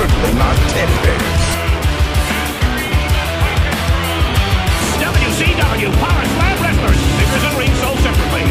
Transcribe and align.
certainly 0.00 0.32
not 0.38 0.56
teddy. 0.70 0.94
WCW 5.04 5.92
Power 6.00 6.24
Slam 6.24 6.56
Wrestlers. 6.62 7.00
Figures 7.20 7.44
and 7.44 7.58
rings 7.58 7.78
sold 7.80 7.98
separately. 7.98 8.46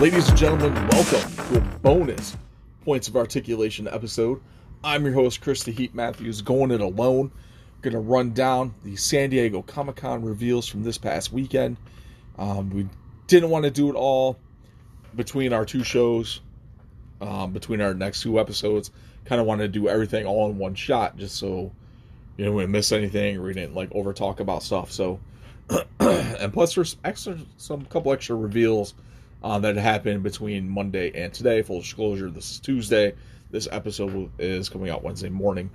Ladies 0.00 0.28
and 0.28 0.38
gentlemen, 0.38 0.74
welcome 0.90 1.46
to 1.48 1.58
a 1.58 1.60
bonus 1.80 2.36
Points 2.84 3.08
of 3.08 3.16
Articulation 3.16 3.88
episode. 3.88 4.40
I'm 4.84 5.04
your 5.04 5.14
host, 5.14 5.40
Chris 5.40 5.64
the 5.64 5.72
Heat 5.72 5.92
Matthews, 5.92 6.40
going 6.40 6.70
it 6.70 6.80
alone. 6.80 7.32
Going 7.80 7.94
to 7.94 8.00
run 8.00 8.32
down 8.32 8.74
the 8.82 8.96
San 8.96 9.30
Diego 9.30 9.62
Comic 9.62 9.96
Con 9.96 10.24
reveals 10.24 10.66
from 10.66 10.82
this 10.82 10.98
past 10.98 11.32
weekend. 11.32 11.76
Um, 12.36 12.70
we 12.70 12.88
didn't 13.28 13.50
want 13.50 13.66
to 13.66 13.70
do 13.70 13.88
it 13.88 13.94
all 13.94 14.36
between 15.14 15.52
our 15.52 15.64
two 15.64 15.84
shows, 15.84 16.40
um, 17.20 17.52
between 17.52 17.80
our 17.80 17.94
next 17.94 18.22
two 18.22 18.40
episodes. 18.40 18.90
Kind 19.26 19.40
of 19.40 19.46
wanted 19.46 19.72
to 19.72 19.78
do 19.80 19.88
everything 19.88 20.26
all 20.26 20.50
in 20.50 20.58
one 20.58 20.74
shot, 20.74 21.16
just 21.16 21.36
so 21.36 21.70
you 22.36 22.44
know 22.44 22.52
we 22.52 22.62
didn't 22.62 22.72
miss 22.72 22.90
anything 22.90 23.36
or 23.36 23.42
we 23.42 23.54
didn't 23.54 23.74
like 23.74 23.90
over 23.92 24.12
talk 24.12 24.40
about 24.40 24.62
stuff. 24.62 24.90
So, 24.90 25.20
and 26.00 26.52
plus 26.52 26.74
there's 26.74 26.96
extra 27.04 27.38
some 27.58 27.84
couple 27.84 28.12
extra 28.12 28.34
reveals 28.34 28.94
uh, 29.42 29.58
that 29.60 29.76
happened 29.76 30.22
between 30.22 30.68
Monday 30.68 31.12
and 31.14 31.32
today. 31.32 31.62
Full 31.62 31.80
disclosure, 31.80 32.30
this 32.30 32.50
is 32.52 32.58
Tuesday. 32.60 33.14
This 33.50 33.68
episode 33.70 34.30
is 34.38 34.68
coming 34.68 34.90
out 34.90 35.02
Wednesday 35.02 35.30
morning. 35.30 35.70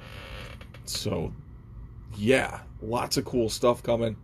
So, 0.86 1.32
yeah, 2.18 2.62
lots 2.82 3.18
of 3.18 3.26
cool 3.26 3.50
stuff 3.50 3.84
coming. 3.84 4.16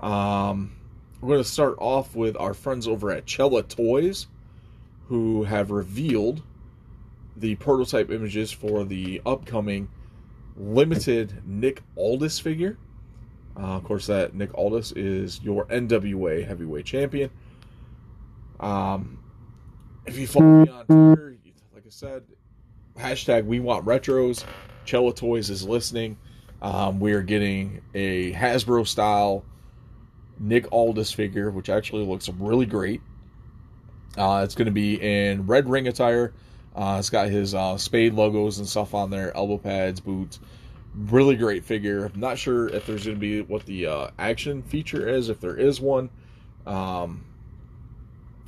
Um, 0.00 0.76
we're 1.20 1.28
going 1.28 1.42
to 1.42 1.48
start 1.48 1.76
off 1.78 2.14
with 2.14 2.36
our 2.36 2.54
friends 2.54 2.86
over 2.86 3.10
at 3.10 3.26
Chella 3.26 3.62
Toys, 3.62 4.26
who 5.08 5.44
have 5.44 5.70
revealed 5.70 6.42
the 7.36 7.54
prototype 7.56 8.10
images 8.10 8.50
for 8.50 8.84
the 8.84 9.20
upcoming 9.26 9.88
limited 10.56 11.42
Nick 11.46 11.82
Aldis 11.96 12.38
figure. 12.38 12.78
Uh, 13.58 13.76
of 13.76 13.84
course, 13.84 14.06
that 14.06 14.34
Nick 14.34 14.56
Aldis 14.56 14.92
is 14.92 15.40
your 15.42 15.66
NWA 15.66 16.46
heavyweight 16.46 16.84
champion. 16.84 17.30
Um, 18.60 19.18
if 20.06 20.18
you 20.18 20.26
follow 20.26 20.64
me 20.64 20.70
on 20.70 20.86
Twitter, 20.86 21.36
like 21.74 21.84
I 21.86 21.90
said, 21.90 22.24
hashtag 22.98 23.44
we 23.44 23.60
want 23.60 23.84
retros. 23.84 24.44
Chella 24.84 25.12
Toys 25.12 25.50
is 25.50 25.64
listening. 25.64 26.16
Um, 26.62 27.00
we 27.00 27.12
are 27.12 27.22
getting 27.22 27.82
a 27.94 28.32
Hasbro 28.32 28.86
style 28.86 29.44
Nick 30.38 30.70
Aldis 30.72 31.12
figure, 31.12 31.50
which 31.50 31.68
actually 31.68 32.04
looks 32.04 32.28
really 32.28 32.66
great. 32.66 33.00
Uh, 34.16 34.42
it's 34.44 34.54
going 34.54 34.66
to 34.66 34.72
be 34.72 34.94
in 34.94 35.46
red 35.46 35.68
ring 35.68 35.88
attire. 35.88 36.32
Uh, 36.74 36.96
it's 36.98 37.10
got 37.10 37.28
his 37.28 37.54
uh, 37.54 37.76
spade 37.76 38.14
logos 38.14 38.58
and 38.58 38.68
stuff 38.68 38.94
on 38.94 39.10
there, 39.10 39.34
elbow 39.36 39.58
pads, 39.58 40.00
boots. 40.00 40.40
Really 40.94 41.36
great 41.36 41.64
figure. 41.64 42.06
I'm 42.06 42.20
not 42.20 42.38
sure 42.38 42.68
if 42.68 42.86
there's 42.86 43.04
going 43.04 43.16
to 43.16 43.20
be 43.20 43.42
what 43.42 43.66
the 43.66 43.86
uh, 43.86 44.10
action 44.18 44.62
feature 44.62 45.08
is, 45.08 45.28
if 45.28 45.40
there 45.40 45.56
is 45.56 45.80
one. 45.80 46.08
Um, 46.66 47.24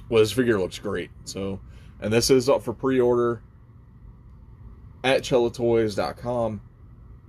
well, 0.08 0.22
this 0.22 0.32
figure 0.32 0.58
looks 0.58 0.78
great. 0.78 1.10
So, 1.24 1.60
and 2.00 2.12
this 2.12 2.30
is 2.30 2.48
up 2.48 2.62
for 2.62 2.72
pre-order 2.72 3.42
at 5.04 5.22
chellatoys.com 5.22 6.62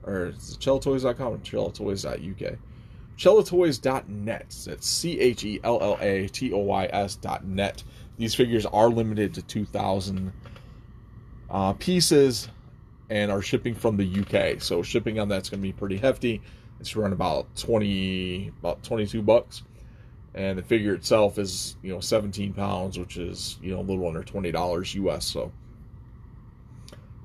or 0.04 0.34
chellatoys.com 0.38 1.34
or 1.34 1.38
chellatoys.uk? 1.38 2.58
Chellatoys.net. 3.18 4.56
That's 4.66 4.88
C 4.88 5.20
H 5.20 5.44
E 5.44 5.60
L 5.64 5.80
L 5.82 5.98
A 6.00 6.28
T 6.28 6.54
O 6.54 6.60
Y 6.60 6.90
S.net. 6.92 7.84
These 8.18 8.36
figures 8.36 8.66
are 8.66 8.90
limited 8.90 9.34
to 9.36 9.42
2,000 9.42 10.32
uh, 11.50 11.74
pieces 11.74 12.50
and 13.10 13.32
are 13.32 13.42
shipping 13.42 13.76
from 13.76 13.98
the 13.98 14.22
UK. 14.22 14.62
So 14.62 14.84
shipping 14.84 15.20
on 15.20 15.30
that's 15.30 15.50
going 15.50 15.62
to 15.62 15.68
be 15.68 15.74
pretty 15.74 15.98
hefty. 15.98 16.42
It's 16.80 16.96
around 16.96 17.14
about 17.14 17.54
20, 17.56 18.52
about 18.60 18.84
22 18.84 19.22
bucks 19.22 19.64
and 20.34 20.58
the 20.58 20.64
figure 20.64 20.94
itself 20.94 21.38
is 21.38 21.76
you 21.82 21.92
know 21.92 22.00
17 22.00 22.54
pounds 22.54 23.00
which 23.00 23.18
is 23.18 23.58
you 23.62 23.72
know 23.72 23.80
a 23.80 23.82
little 23.82 24.08
under 24.08 24.24
$20 24.24 24.54
us 25.14 25.26
so 25.26 25.52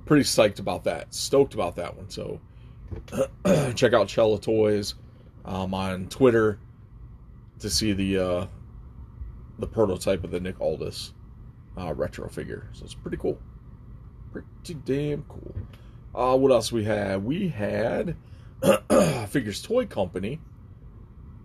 pretty 0.06 0.24
psyched 0.24 0.58
about 0.58 0.84
that 0.84 1.14
stoked 1.14 1.54
about 1.54 1.76
that 1.76 1.96
one 1.96 2.08
so 2.08 2.40
check 3.74 3.92
out 3.92 4.08
Chella 4.08 4.40
Toys 4.40 4.94
um, 5.44 5.74
on 5.74 6.08
Twitter 6.08 6.58
to 7.60 7.70
see 7.70 7.92
the 7.92 8.18
uh, 8.18 8.46
the 9.58 9.66
prototype 9.66 10.24
of 10.24 10.30
the 10.30 10.40
Nick 10.40 10.60
Aldis 10.60 11.12
uh, 11.78 11.92
retro 11.94 12.28
figure. 12.28 12.68
So 12.72 12.84
it's 12.84 12.94
pretty 12.94 13.16
cool. 13.16 13.38
Pretty 14.32 14.74
damn 14.74 15.22
cool. 15.24 15.54
Uh, 16.14 16.36
what 16.36 16.52
else 16.52 16.70
we 16.70 16.84
had? 16.84 17.24
We 17.24 17.48
had 17.48 18.16
Figures 19.28 19.62
Toy 19.62 19.86
Company 19.86 20.40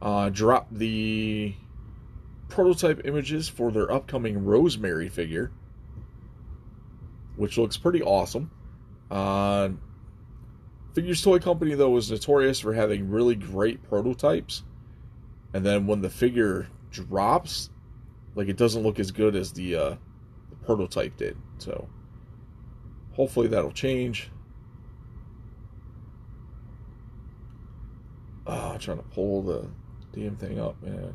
uh, 0.02 0.30
dropped 0.30 0.74
the 0.78 1.56
prototype 2.48 3.06
images 3.06 3.48
for 3.48 3.72
their 3.72 3.92
upcoming 3.92 4.46
Rosemary 4.46 5.10
figure, 5.10 5.52
which 7.36 7.58
looks 7.58 7.78
pretty 7.78 8.02
awesome. 8.02 8.52
Uh, 9.10 9.70
Figures 10.94 11.22
Toy 11.22 11.40
Company, 11.40 11.76
though, 11.76 11.92
was 11.92 12.12
notorious 12.12 12.60
for 12.60 12.74
having 12.74 13.10
really 13.10 13.36
great 13.36 13.82
prototypes, 13.84 14.64
and 15.54 15.66
then 15.66 15.86
when 15.88 16.02
the 16.02 16.10
figure 16.10 16.68
drops, 16.92 17.70
like 18.36 18.48
it 18.48 18.58
doesn't 18.58 18.84
look 18.84 19.00
as 19.00 19.12
good 19.12 19.36
as 19.36 19.52
the, 19.54 19.76
uh, 19.76 19.96
the 20.50 20.56
prototype 20.66 21.16
did. 21.18 21.38
So, 21.60 21.88
hopefully 23.14 23.48
that'll 23.48 23.72
change. 23.72 24.32
Oh, 28.48 28.72
I'm 28.74 28.80
trying 28.80 28.98
to 28.98 29.04
pull 29.04 29.44
the 29.44 29.68
damn 30.12 30.36
thing 30.36 30.60
up, 30.60 30.82
man. 30.82 31.14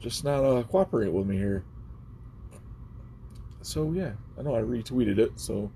Just 0.00 0.24
not 0.24 0.44
uh, 0.44 0.64
cooperate 0.64 1.12
with 1.12 1.26
me 1.26 1.36
here. 1.36 1.64
So 3.60 3.92
yeah, 3.92 4.12
I 4.36 4.42
know 4.42 4.56
I 4.56 4.60
retweeted 4.60 5.18
it, 5.18 5.38
so 5.38 5.70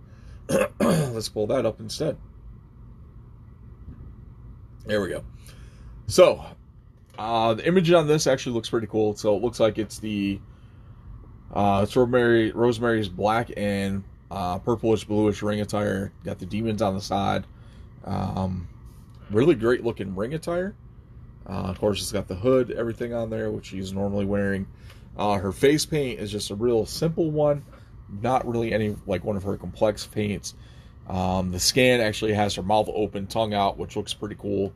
let's 0.81 1.29
pull 1.29 1.47
that 1.49 1.67
up 1.67 1.81
instead. 1.81 2.17
There 4.85 5.01
we 5.01 5.09
go. 5.09 5.25
So, 6.07 6.45
uh, 7.19 7.55
the 7.55 7.67
image 7.67 7.91
on 7.91 8.07
this 8.07 8.27
actually 8.27 8.53
looks 8.53 8.71
pretty 8.71 8.87
cool. 8.87 9.17
So 9.17 9.37
it 9.37 9.43
looks 9.43 9.59
like 9.59 9.79
it's 9.79 9.99
the 9.99 10.41
uh, 11.53 11.81
it's 11.83 11.97
Rosemary, 11.97 12.53
Rosemary's 12.53 13.09
black 13.09 13.51
and 13.57 14.05
uh, 14.31 14.59
purplish 14.59 15.05
bluish 15.05 15.43
ring 15.43 15.61
attire. 15.61 16.13
Got 16.25 16.39
the 16.39 16.47
demons 16.47 16.83
on 16.83 16.95
the 16.95 17.01
side. 17.01 17.47
Um, 18.05 18.69
really 19.31 19.55
great 19.55 19.85
looking 19.85 20.15
ring 20.15 20.35
attire. 20.35 20.75
Uh, 21.49 21.63
of 21.63 21.79
course, 21.79 22.01
it's 22.01 22.13
got 22.13 22.27
the 22.27 22.35
hood, 22.35 22.73
everything 22.73 23.15
on 23.15 23.31
there, 23.31 23.51
which 23.51 23.67
she's 23.67 23.93
normally 23.93 24.25
wearing. 24.25 24.67
Uh, 25.17 25.35
her 25.35 25.53
face 25.53 25.87
paint 25.87 26.21
is 26.21 26.31
just 26.31 26.51
a 26.51 26.55
real 26.55 26.85
simple 26.85 27.31
one, 27.31 27.65
not 28.09 28.47
really 28.47 28.73
any 28.73 28.97
like 29.07 29.25
one 29.25 29.37
of 29.37 29.43
her 29.43 29.57
complex 29.57 30.07
paints. 30.07 30.55
Um, 31.09 31.53
the 31.53 31.61
scan 31.61 32.01
actually 32.01 32.35
has 32.35 32.55
her 32.55 32.63
mouth 32.63 32.89
open, 32.93 33.27
tongue 33.27 33.55
out, 33.55 33.79
which 33.79 33.97
looks 33.97 34.13
pretty 34.13 34.37
cool. 34.37 34.73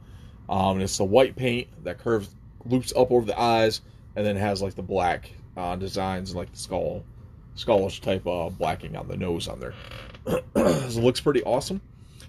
Um, 0.48 0.76
and 0.76 0.82
it's 0.82 0.98
the 0.98 1.04
white 1.04 1.36
paint 1.36 1.68
that 1.84 1.98
curves, 1.98 2.34
loops 2.64 2.92
up 2.96 3.10
over 3.10 3.24
the 3.24 3.38
eyes, 3.38 3.80
and 4.16 4.26
then 4.26 4.36
has 4.36 4.62
like 4.62 4.74
the 4.74 4.82
black 4.82 5.30
uh, 5.56 5.76
designs, 5.76 6.34
like 6.34 6.50
the 6.50 6.58
skull, 6.58 7.04
skullish 7.56 8.00
type 8.00 8.26
of 8.26 8.58
blacking 8.58 8.96
on 8.96 9.08
the 9.08 9.16
nose 9.16 9.48
on 9.48 9.60
there. 9.60 9.74
so 10.26 10.42
it 10.56 10.96
looks 10.96 11.20
pretty 11.20 11.42
awesome, 11.44 11.80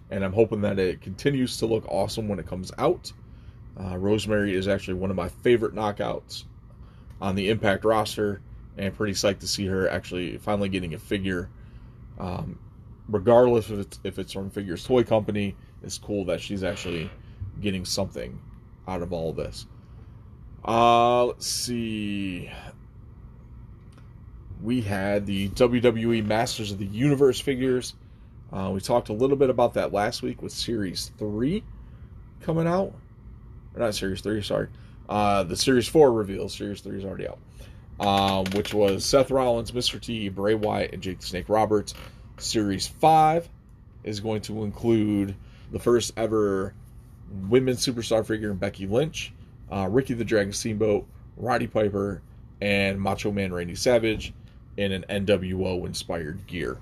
and 0.09 0.23
I'm 0.23 0.33
hoping 0.33 0.61
that 0.61 0.79
it 0.79 1.01
continues 1.01 1.57
to 1.57 1.65
look 1.65 1.85
awesome 1.87 2.27
when 2.27 2.39
it 2.39 2.47
comes 2.47 2.71
out. 2.77 3.11
Uh, 3.79 3.97
Rosemary 3.97 4.55
is 4.55 4.67
actually 4.67 4.95
one 4.95 5.09
of 5.09 5.15
my 5.15 5.29
favorite 5.29 5.73
knockouts 5.73 6.43
on 7.21 7.35
the 7.35 7.49
Impact 7.49 7.85
roster, 7.85 8.41
and 8.77 8.95
pretty 8.95 9.13
psyched 9.13 9.39
to 9.39 9.47
see 9.47 9.65
her 9.67 9.89
actually 9.89 10.37
finally 10.37 10.69
getting 10.69 10.93
a 10.93 10.99
figure. 10.99 11.49
Um, 12.19 12.59
regardless 13.09 13.69
if 13.69 13.79
it's, 13.79 13.99
if 14.03 14.19
it's 14.19 14.33
from 14.33 14.49
Figures 14.49 14.85
Toy 14.85 15.03
Company, 15.03 15.55
it's 15.83 15.97
cool 15.97 16.25
that 16.25 16.41
she's 16.41 16.63
actually 16.63 17.09
getting 17.59 17.85
something 17.85 18.39
out 18.87 19.01
of 19.01 19.13
all 19.13 19.33
this. 19.33 19.65
Uh, 20.65 21.25
let's 21.25 21.47
see. 21.47 22.51
We 24.61 24.81
had 24.81 25.25
the 25.25 25.49
WWE 25.49 26.23
Masters 26.25 26.71
of 26.71 26.77
the 26.77 26.85
Universe 26.85 27.39
figures. 27.39 27.95
Uh, 28.53 28.69
we 28.73 28.79
talked 28.79 29.09
a 29.09 29.13
little 29.13 29.37
bit 29.37 29.49
about 29.49 29.73
that 29.73 29.91
last 29.91 30.21
week 30.21 30.41
with 30.41 30.51
Series 30.51 31.11
3 31.17 31.63
coming 32.41 32.67
out 32.67 32.93
or 33.75 33.79
not 33.79 33.95
Series 33.95 34.21
3, 34.21 34.41
sorry. 34.41 34.67
Uh, 35.09 35.43
the 35.43 35.55
Series 35.55 35.87
4 35.87 36.11
reveal. 36.11 36.49
Series 36.49 36.81
3 36.81 36.97
is 36.97 37.05
already 37.05 37.27
out. 37.27 37.39
Um, 38.01 38.45
which 38.55 38.73
was 38.73 39.05
Seth 39.05 39.29
Rollins, 39.29 39.71
Mr. 39.71 40.01
T, 40.01 40.27
Bray 40.29 40.55
Wyatt, 40.55 40.91
and 40.93 41.03
Jake 41.03 41.19
the 41.19 41.25
Snake 41.25 41.47
Roberts. 41.49 41.93
Series 42.39 42.87
5 42.87 43.47
is 44.03 44.19
going 44.19 44.41
to 44.41 44.63
include 44.63 45.35
the 45.71 45.77
first 45.79 46.11
ever 46.17 46.73
women's 47.47 47.85
superstar 47.85 48.25
figure, 48.25 48.53
Becky 48.53 48.87
Lynch. 48.87 49.31
uh, 49.71 49.87
Ricky 49.89 50.13
the 50.13 50.25
Dragon 50.25 50.51
Steamboat, 50.51 51.07
Roddy 51.37 51.67
Piper, 51.67 52.21
and 52.59 52.99
Macho 52.99 53.31
Man 53.31 53.53
Randy 53.53 53.75
Savage 53.75 54.33
in 54.77 54.91
an 54.91 55.05
NWO 55.09 55.85
inspired 55.85 56.45
gear. 56.47 56.77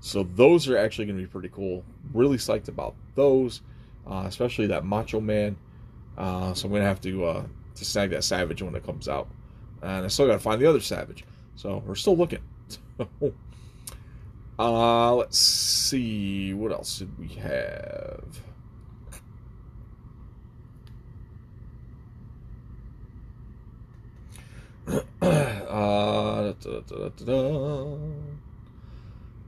So 0.00 0.24
those 0.34 0.68
are 0.68 0.76
actually 0.76 1.06
going 1.06 1.16
to 1.16 1.22
be 1.22 1.28
pretty 1.28 1.48
cool. 1.48 1.84
Really 2.12 2.36
psyched 2.36 2.68
about 2.68 2.94
those, 3.14 3.62
uh, 4.06 4.24
especially 4.26 4.66
that 4.68 4.84
Macho 4.84 5.20
Man. 5.20 5.56
Uh, 6.18 6.54
so 6.54 6.66
I'm 6.66 6.70
going 6.72 6.82
to 6.82 6.88
have 6.88 7.00
to 7.02 7.24
uh, 7.24 7.44
to 7.76 7.84
snag 7.84 8.10
that 8.10 8.24
Savage 8.24 8.62
when 8.62 8.74
it 8.74 8.84
comes 8.84 9.08
out, 9.08 9.28
and 9.86 10.04
I 10.04 10.08
still 10.08 10.26
got 10.26 10.32
to 10.34 10.38
find 10.40 10.60
the 10.60 10.66
other 10.66 10.80
Savage. 10.80 11.24
So 11.54 11.82
we're 11.86 11.94
still 11.94 12.16
looking. 12.16 12.40
uh, 14.58 15.14
let's 15.14 15.38
see 15.38 16.52
what 16.54 16.72
else 16.72 16.98
did 16.98 17.16
we 17.18 17.28
have. 17.36 18.24
uh, 25.22 26.52
da, 26.60 26.80
da, 26.80 27.08
da, 27.08 27.96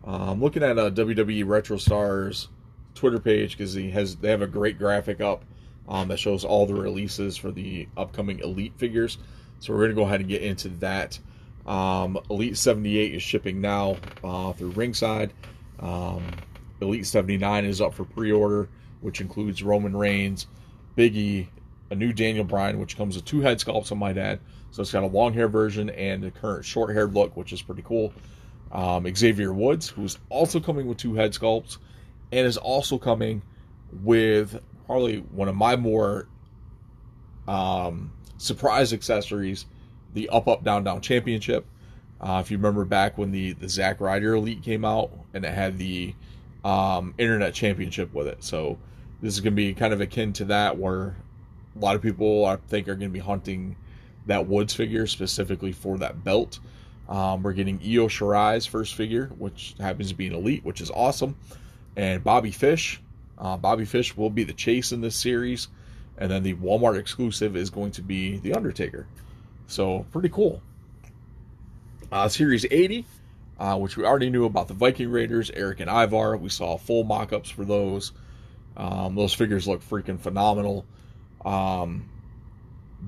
I'm 0.05 0.41
looking 0.41 0.63
at 0.63 0.79
uh, 0.79 0.91
WWE 0.91 1.47
Retro 1.47 1.77
Stars 1.77 2.49
Twitter 2.95 3.19
page 3.21 3.57
because 3.57 3.75
he 3.75 3.91
has 3.91 4.17
they 4.17 4.31
have 4.31 4.43
a 4.43 4.47
great 4.47 4.79
graphic 4.79 5.21
up 5.21 5.45
um, 5.89 6.09
that 6.09 6.19
shows 6.19 6.45
all 6.45 6.67
the 6.67 6.75
releases 6.75 7.37
for 7.37 7.51
the 7.51 7.89
upcoming 7.97 8.41
Elite 8.41 8.75
figures. 8.77 9.19
So 9.61 9.73
we're 9.73 9.83
gonna 9.83 9.95
go 9.95 10.03
ahead 10.03 10.21
and 10.21 10.29
get 10.29 10.43
into 10.43 10.69
that. 10.81 11.19
Um, 11.67 12.19
Elite 12.31 12.57
78 12.57 13.15
is 13.15 13.23
shipping 13.23 13.61
now 13.61 13.97
uh, 14.25 14.53
through 14.53 14.71
Ringside. 14.71 15.33
Um, 15.81 16.25
Elite 16.81 17.07
79 17.07 17.65
is 17.65 17.81
up 17.81 17.93
for 17.95 18.05
pre-order, 18.05 18.69
which 19.01 19.21
includes 19.21 19.63
Roman 19.63 19.95
Reigns, 19.97 20.47
Biggie, 20.97 21.49
a 21.91 21.95
new 21.95 22.13
Daniel 22.13 22.45
Bryan, 22.45 22.79
which 22.79 22.97
comes 22.97 23.17
with 23.17 23.25
two 23.25 23.41
head 23.41 23.59
sculpts, 23.59 23.93
I 23.93 23.95
my 23.97 24.13
dad. 24.13 24.41
So 24.71 24.83
it's 24.83 24.93
got 24.93 25.03
a 25.03 25.07
long 25.07 25.33
hair 25.33 25.49
version 25.49 25.91
and 25.91 26.23
the 26.23 26.31
current 26.31 26.65
short 26.65 26.95
haired 26.95 27.15
look, 27.15 27.37
which 27.37 27.53
is 27.53 27.63
pretty 27.63 27.83
cool. 27.83 28.13
Um, 28.71 29.13
Xavier 29.15 29.53
Woods, 29.53 29.89
who's 29.89 30.19
also 30.29 30.61
coming 30.61 30.87
with 30.87 30.99
two 30.99 31.15
head 31.15 31.33
sculpts, 31.33 31.79
and 32.33 32.47
is 32.47 32.59
also 32.59 32.99
coming 32.99 33.43
with 34.03 34.61
probably 34.87 35.19
one 35.19 35.49
of 35.49 35.57
my 35.57 35.77
more 35.77 36.29
um, 37.47 38.13
surprise 38.39 38.93
accessories, 38.93 39.67
the 40.15 40.29
Up 40.31 40.49
Up 40.49 40.65
Down 40.65 40.85
Down 40.85 41.01
Championship. 41.01 41.67
Uh, 42.21 42.41
if 42.45 42.51
you 42.51 42.57
remember 42.57 42.85
back 42.85 43.19
when 43.19 43.31
the 43.31 43.53
the 43.53 43.69
Zack 43.69 44.01
Ryder 44.01 44.35
Elite 44.35 44.63
came 44.63 44.85
out, 44.85 45.11
and 45.35 45.45
it 45.45 45.53
had 45.53 45.79
the 45.79 46.15
um, 46.65 47.15
Internet 47.19 47.55
Championship 47.55 48.13
with 48.13 48.27
it, 48.27 48.43
so 48.43 48.79
this 49.21 49.35
is 49.35 49.41
going 49.41 49.53
to 49.53 49.57
be 49.57 49.75
kind 49.75 49.93
of 49.93 50.01
akin 50.01 50.33
to 50.35 50.47
that, 50.47 50.79
where 50.79 51.15
a 51.77 51.79
lot 51.79 51.95
of 51.95 52.03
people 52.03 52.45
I 52.45 52.57
think 52.57 52.89
are 52.89 52.95
going 52.95 53.11
to 53.11 53.13
be 53.13 53.19
hunting 53.19 53.77
that 54.27 54.47
Woods 54.47 54.75
figure 54.75 55.07
specifically 55.07 55.73
for 55.73 55.99
that 55.99 56.25
belt. 56.25 56.59
Um, 57.09 57.43
we're 57.43 57.55
getting 57.55 57.81
Io 57.83 58.09
Shirai's 58.09 58.67
first 58.67 58.95
figure, 58.95 59.27
which 59.39 59.75
happens 59.81 60.11
to 60.11 60.15
be 60.15 60.27
an 60.27 60.35
elite, 60.35 60.65
which 60.65 60.81
is 60.81 60.91
awesome. 60.91 61.37
And 61.97 62.23
Bobby 62.23 62.51
Fish. 62.51 63.01
Uh, 63.39 63.57
Bobby 63.57 63.85
Fish 63.85 64.17
will 64.17 64.31
be 64.31 64.45
the 64.45 64.53
chase 64.53 64.93
in 64.93 65.01
this 65.01 65.17
series. 65.17 65.69
And 66.19 66.31
then 66.31 66.43
the 66.43 66.55
Walmart 66.55 66.99
exclusive 66.99 67.57
is 67.57 67.71
going 67.71 67.93
to 67.93 68.03
be 68.03 68.39
The 68.39 68.55
Undertaker. 68.55 69.07
So, 69.67 70.05
pretty 70.13 70.29
cool. 70.29 70.61
Uh, 72.11 72.29
series 72.29 72.67
80, 72.71 73.07
uh, 73.59 73.79
which 73.79 73.97
we 73.97 74.05
already 74.05 74.31
knew 74.31 74.45
about 74.45 74.69
the 74.69 74.75
Viking 74.75 75.11
Raiders, 75.11 75.51
Eric 75.51 75.81
and 75.81 75.91
Ivar. 75.91 76.37
We 76.37 76.49
saw 76.49 76.77
full 76.77 77.05
mock 77.05 77.33
ups 77.33 77.51
for 77.51 77.65
those. 77.65 78.13
Um, 78.77 79.15
those 79.15 79.33
figures 79.33 79.69
look 79.69 79.83
freaking 79.83 80.19
phenomenal. 80.19 80.85
Um, 81.45 82.09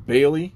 Bayley 0.06 0.54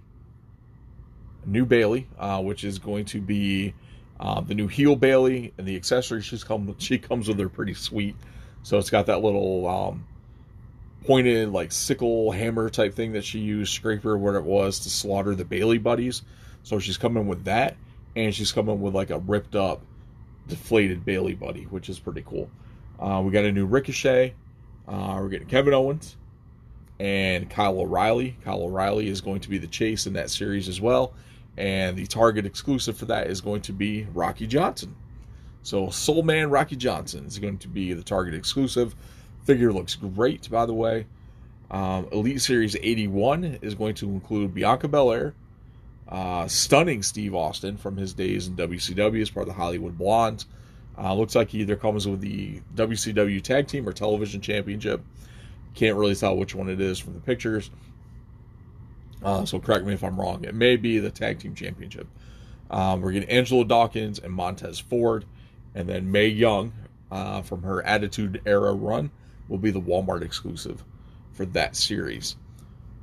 new 1.47 1.65
Bayley, 1.65 2.07
uh, 2.19 2.43
which 2.43 2.65
is 2.65 2.79
going 2.79 3.05
to 3.07 3.21
be 3.21 3.75
uh, 4.21 4.41
the 4.41 4.55
new 4.55 4.69
heel 4.69 4.97
Bayley, 4.97 5.53
and 5.59 5.67
the 5.67 5.77
accessories 5.77 6.25
she's 6.25 6.45
come 6.45 6.75
she 6.79 6.99
comes 6.99 7.29
with 7.29 7.41
are 7.41 7.49
pretty 7.49 7.75
sweet. 7.75 8.17
So 8.63 8.79
it's 8.79 8.91
got 8.91 9.07
that 9.07 9.23
little 9.23 9.67
um, 9.69 10.07
pointed 11.05 11.51
like 11.51 11.73
sickle 11.73 12.31
hammer 12.33 12.69
type 12.71 12.95
thing 12.95 13.13
that 13.13 13.25
she 13.25 13.39
used, 13.39 13.73
scraper, 13.73 14.17
what 14.17 14.35
it 14.35 14.45
was 14.45 14.81
to 14.81 14.91
slaughter 14.91 15.35
the 15.35 15.45
Bayley 15.45 15.79
buddies. 15.79 16.23
So 16.63 16.79
she's 16.79 16.97
coming 16.97 17.27
with 17.27 17.45
that, 17.45 17.77
and 18.17 18.35
she's 18.35 18.53
coming 18.53 18.81
with 18.81 18.95
like 18.95 19.11
a 19.11 19.19
ripped 19.19 19.55
up, 19.55 19.83
deflated 20.49 21.05
Bayley 21.05 21.35
buddy, 21.35 21.65
which 21.65 21.89
is 21.89 21.99
pretty 21.99 22.23
cool. 22.27 22.51
Uh, 22.99 23.23
we 23.25 23.31
got 23.31 23.45
a 23.45 23.53
new 23.53 23.67
Ricochet. 23.67 24.35
Uh, 24.89 25.19
we're 25.21 25.29
getting 25.29 25.49
Kevin 25.49 25.75
Owens 25.75 26.17
and 26.99 27.51
Kyle 27.51 27.79
O'Reilly. 27.81 28.37
Kyle 28.45 28.63
O'Reilly 28.63 29.09
is 29.09 29.21
going 29.21 29.41
to 29.41 29.51
be 29.51 29.59
the 29.59 29.67
chase 29.67 30.07
in 30.07 30.13
that 30.15 30.31
series 30.31 30.69
as 30.69 30.81
well. 30.81 31.15
And 31.57 31.97
the 31.97 32.07
Target 32.07 32.47
exclusive 32.47 32.97
for 32.97 33.05
that 33.07 33.29
is 33.29 33.41
going 33.41 33.63
to 33.63 33.73
be 33.73 34.07
Rocky 34.13 34.47
Johnson. 34.47 34.97
So 35.63 35.89
Soul 35.91 36.23
Man 36.23 36.51
Rocky 36.51 36.77
Johnson 36.77 37.27
is 37.27 37.39
going 37.39 37.59
to 37.59 37.69
be 37.69 37.93
the 37.93 38.03
Target 38.03 38.35
exclusive. 38.35 38.95
Figure 39.45 39.73
looks 39.73 39.95
great, 39.95 40.51
by 40.51 40.67
the 40.67 40.75
way. 40.75 41.07
Um, 41.71 42.09
Elite 42.13 42.41
Series 42.41 42.77
81 42.77 43.59
is 43.63 43.75
going 43.75 43.95
to 43.97 44.09
include 44.09 44.55
Bianca 44.55 44.89
Belair, 44.89 45.35
uh, 46.09 46.47
stunning 46.49 47.03
Steve 47.03 47.35
Austin 47.35 47.77
from 47.77 47.97
his 47.97 48.15
days 48.15 48.47
in 48.47 48.57
WCW 48.57 49.21
as 49.21 49.31
part 49.31 49.49
of 49.49 49.55
the 49.55 49.61
Hollywood 49.61 49.99
Blondes. 49.99 50.47
Uh, 50.97 51.15
looks 51.15 51.35
like 51.35 51.51
he 51.51 51.59
either 51.61 51.77
comes 51.77 52.07
with 52.07 52.21
the 52.21 52.61
WCW 52.75 53.43
Tag 53.43 53.67
Team 53.67 53.89
or 53.89 53.93
Television 53.93 54.41
Championship. 54.41 55.03
Can't 55.75 55.97
really 55.97 56.15
tell 56.15 56.37
which 56.37 56.55
one 56.55 56.69
it 56.69 56.81
is 56.81 56.99
from 56.99 57.15
the 57.15 57.21
pictures. 57.21 57.71
Uh, 59.23 59.45
so 59.45 59.59
correct 59.59 59.85
me 59.85 59.95
if 59.95 60.05
I'm 60.05 60.21
wrong. 60.21 60.45
It 60.45 60.55
may 60.55 60.77
be 60.77 60.99
the 60.99 61.11
tag 61.11 61.39
team 61.39 61.55
championship. 61.55 62.07
Um, 62.71 63.01
we're 63.01 63.13
getting 63.13 63.31
Angelo 63.31 63.65
Dawkins 63.65 64.19
and 64.19 64.33
Montez 64.33 64.79
Ford, 64.79 65.25
and 65.75 65.89
then 65.89 66.13
Mae 66.13 66.29
Young 66.29 66.73
uh, 67.11 67.43
from 67.43 67.63
her 67.63 67.83
Attitude 67.85 68.43
Era 68.47 68.73
run 68.73 69.11
will 69.49 69.59
be 69.59 69.71
the 69.71 69.81
Walmart 69.81 70.23
exclusive 70.23 70.83
for 71.33 71.47
that 71.47 71.77
series. 71.77 72.37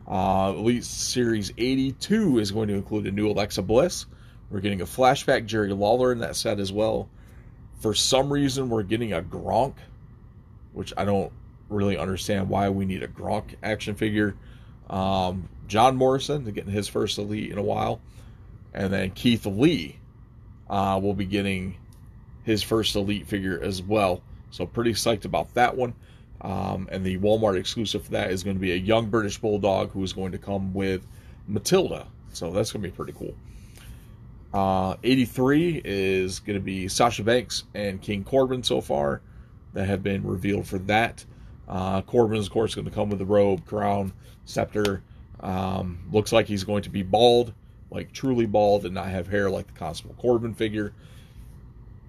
Uh, 0.07 0.53
Elite 0.55 0.83
Series 0.83 1.53
82 1.57 2.39
is 2.39 2.51
going 2.51 2.67
to 2.67 2.73
include 2.73 3.07
a 3.07 3.11
new 3.11 3.29
Alexa 3.29 3.61
Bliss. 3.61 4.05
We're 4.49 4.59
getting 4.59 4.81
a 4.81 4.85
flashback 4.85 5.45
Jerry 5.45 5.71
Lawler 5.71 6.11
in 6.11 6.19
that 6.19 6.35
set 6.35 6.59
as 6.59 6.71
well. 6.71 7.09
For 7.79 7.93
some 7.93 8.31
reason, 8.31 8.69
we're 8.69 8.83
getting 8.83 9.13
a 9.13 9.21
Gronk, 9.21 9.75
which 10.73 10.93
I 10.97 11.05
don't 11.05 11.31
really 11.69 11.97
understand 11.97 12.49
why 12.49 12.69
we 12.69 12.85
need 12.85 13.03
a 13.03 13.07
Gronk 13.07 13.55
action 13.63 13.95
figure. 13.95 14.35
Um, 14.89 15.47
John 15.67 15.95
Morrison, 15.95 16.43
getting 16.43 16.71
his 16.71 16.87
first 16.87 17.17
elite 17.17 17.51
in 17.51 17.57
a 17.57 17.63
while, 17.63 18.01
and 18.73 18.91
then 18.91 19.11
Keith 19.11 19.45
Lee 19.45 19.97
uh, 20.69 20.99
will 21.01 21.13
be 21.13 21.25
getting 21.25 21.77
his 22.43 22.61
first 22.61 22.95
elite 22.95 23.27
figure 23.27 23.59
as 23.61 23.81
well. 23.81 24.21
So 24.49 24.65
pretty 24.65 24.91
psyched 24.93 25.25
about 25.25 25.53
that 25.53 25.77
one. 25.77 25.93
Um, 26.41 26.89
and 26.91 27.05
the 27.05 27.17
Walmart 27.19 27.57
exclusive 27.57 28.05
for 28.05 28.11
that 28.11 28.31
is 28.31 28.43
going 28.43 28.55
to 28.55 28.61
be 28.61 28.71
a 28.71 28.77
young 28.77 29.09
British 29.09 29.37
Bulldog 29.37 29.91
who 29.91 30.03
is 30.03 30.11
going 30.11 30.31
to 30.31 30.39
come 30.39 30.73
with 30.73 31.05
Matilda. 31.47 32.07
So 32.33 32.51
that's 32.51 32.71
going 32.71 32.81
to 32.81 32.89
be 32.89 32.95
pretty 32.95 33.13
cool. 33.13 33.35
Uh, 34.53 34.97
83 35.03 35.81
is 35.85 36.39
going 36.39 36.57
to 36.57 36.63
be 36.63 36.87
Sasha 36.87 37.23
Banks 37.23 37.63
and 37.73 38.01
King 38.01 38.23
Corbin 38.23 38.63
so 38.63 38.81
far 38.81 39.21
that 39.73 39.85
have 39.85 40.03
been 40.03 40.23
revealed 40.25 40.67
for 40.67 40.79
that. 40.79 41.23
Uh, 41.69 42.01
Corbin 42.01 42.37
is, 42.37 42.47
of 42.47 42.51
course, 42.51 42.75
going 42.75 42.85
to 42.85 42.91
come 42.91 43.09
with 43.09 43.19
the 43.19 43.25
robe, 43.25 43.65
crown, 43.65 44.11
scepter, 44.45 45.03
um, 45.39 45.99
looks 46.11 46.31
like 46.31 46.47
he's 46.47 46.63
going 46.63 46.83
to 46.83 46.89
be 46.89 47.03
bald, 47.03 47.53
like 47.89 48.11
truly 48.11 48.45
bald, 48.45 48.85
and 48.85 48.93
not 48.93 49.07
have 49.07 49.27
hair 49.27 49.49
like 49.49 49.67
the 49.67 49.73
Constable 49.73 50.15
Corbin 50.15 50.53
figure. 50.53 50.93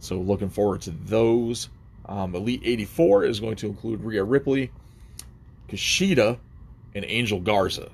So 0.01 0.17
looking 0.17 0.51
forward 0.51 0.83
to 0.83 0.91
those. 0.91 1.69
Um, 2.07 2.35
Elite 2.35 2.63
84 2.65 3.25
is 3.25 3.41
going 3.41 3.57
to 3.57 3.67
include 3.69 4.03
Rhea 4.03 4.25
Ripley, 4.25 4.71
Kushida, 5.69 6.39
and 6.95 7.05
Angel 7.05 7.41
Garza. 7.41 7.91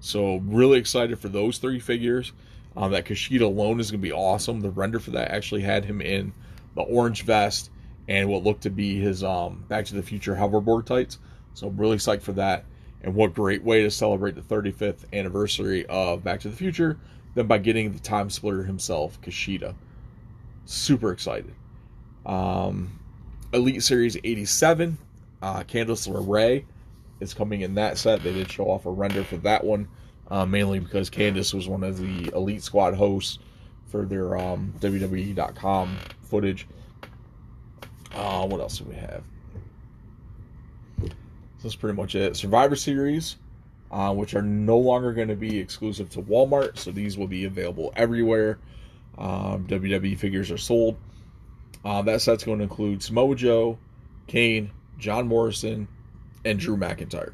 So 0.00 0.36
really 0.36 0.78
excited 0.78 1.18
for 1.18 1.28
those 1.28 1.58
three 1.58 1.80
figures. 1.80 2.32
Um, 2.76 2.92
that 2.92 3.06
Kushida 3.06 3.42
alone 3.42 3.80
is 3.80 3.90
going 3.90 4.00
to 4.00 4.06
be 4.06 4.12
awesome. 4.12 4.60
The 4.60 4.70
render 4.70 5.00
for 5.00 5.12
that 5.12 5.30
actually 5.30 5.62
had 5.62 5.86
him 5.86 6.02
in 6.02 6.34
the 6.74 6.82
orange 6.82 7.22
vest 7.22 7.70
and 8.06 8.28
what 8.28 8.44
looked 8.44 8.62
to 8.64 8.70
be 8.70 9.00
his 9.00 9.24
um, 9.24 9.64
Back 9.68 9.86
to 9.86 9.94
the 9.94 10.02
Future 10.02 10.34
hoverboard 10.34 10.84
tights. 10.84 11.18
So 11.54 11.68
I'm 11.68 11.76
really 11.76 11.96
psyched 11.96 12.22
for 12.22 12.32
that. 12.32 12.64
And 13.02 13.14
what 13.14 13.34
great 13.34 13.62
way 13.62 13.82
to 13.82 13.90
celebrate 13.90 14.34
the 14.34 14.42
35th 14.42 15.04
anniversary 15.12 15.86
of 15.86 16.22
Back 16.22 16.40
to 16.40 16.48
the 16.48 16.56
Future 16.56 16.98
than 17.34 17.46
by 17.46 17.58
getting 17.58 17.92
the 17.92 17.98
time 17.98 18.30
splitter 18.30 18.62
himself, 18.62 19.20
Kushida. 19.22 19.74
Super 20.66 21.12
excited. 21.12 21.54
Um, 22.24 22.98
Elite 23.56 23.82
Series 23.82 24.18
87, 24.22 24.98
uh, 25.40 25.62
Candice 25.62 26.06
LeRae 26.08 26.64
is 27.20 27.32
coming 27.32 27.62
in 27.62 27.74
that 27.76 27.96
set. 27.96 28.22
They 28.22 28.34
did 28.34 28.52
show 28.52 28.64
off 28.70 28.84
a 28.84 28.90
render 28.90 29.24
for 29.24 29.38
that 29.38 29.64
one, 29.64 29.88
uh, 30.30 30.44
mainly 30.44 30.78
because 30.78 31.08
Candice 31.08 31.54
was 31.54 31.66
one 31.66 31.82
of 31.82 31.98
the 31.98 32.30
Elite 32.34 32.62
Squad 32.62 32.94
hosts 32.94 33.38
for 33.86 34.04
their 34.04 34.36
um, 34.36 34.74
WWE.com 34.80 35.96
footage. 36.22 36.68
Uh, 38.14 38.46
what 38.46 38.60
else 38.60 38.78
do 38.78 38.84
we 38.84 38.94
have? 38.94 39.24
that's 41.62 41.74
pretty 41.74 41.96
much 41.96 42.14
it. 42.14 42.36
Survivor 42.36 42.76
Series. 42.76 43.36
Uh, 43.88 44.12
which 44.12 44.34
are 44.34 44.42
no 44.42 44.76
longer 44.76 45.12
going 45.12 45.28
to 45.28 45.36
be 45.36 45.60
exclusive 45.60 46.10
to 46.10 46.20
Walmart. 46.20 46.76
So 46.76 46.90
these 46.90 47.16
will 47.16 47.28
be 47.28 47.44
available 47.44 47.92
everywhere. 47.94 48.58
Um, 49.16 49.64
WWE 49.68 50.18
figures 50.18 50.50
are 50.50 50.58
sold. 50.58 50.96
Uh, 51.86 52.02
that 52.02 52.20
set's 52.20 52.42
going 52.42 52.58
to 52.58 52.64
include 52.64 53.00
Samoa 53.00 53.36
Joe, 53.36 53.78
Kane, 54.26 54.72
John 54.98 55.28
Morrison, 55.28 55.86
and 56.44 56.58
Drew 56.58 56.76
McIntyre. 56.76 57.32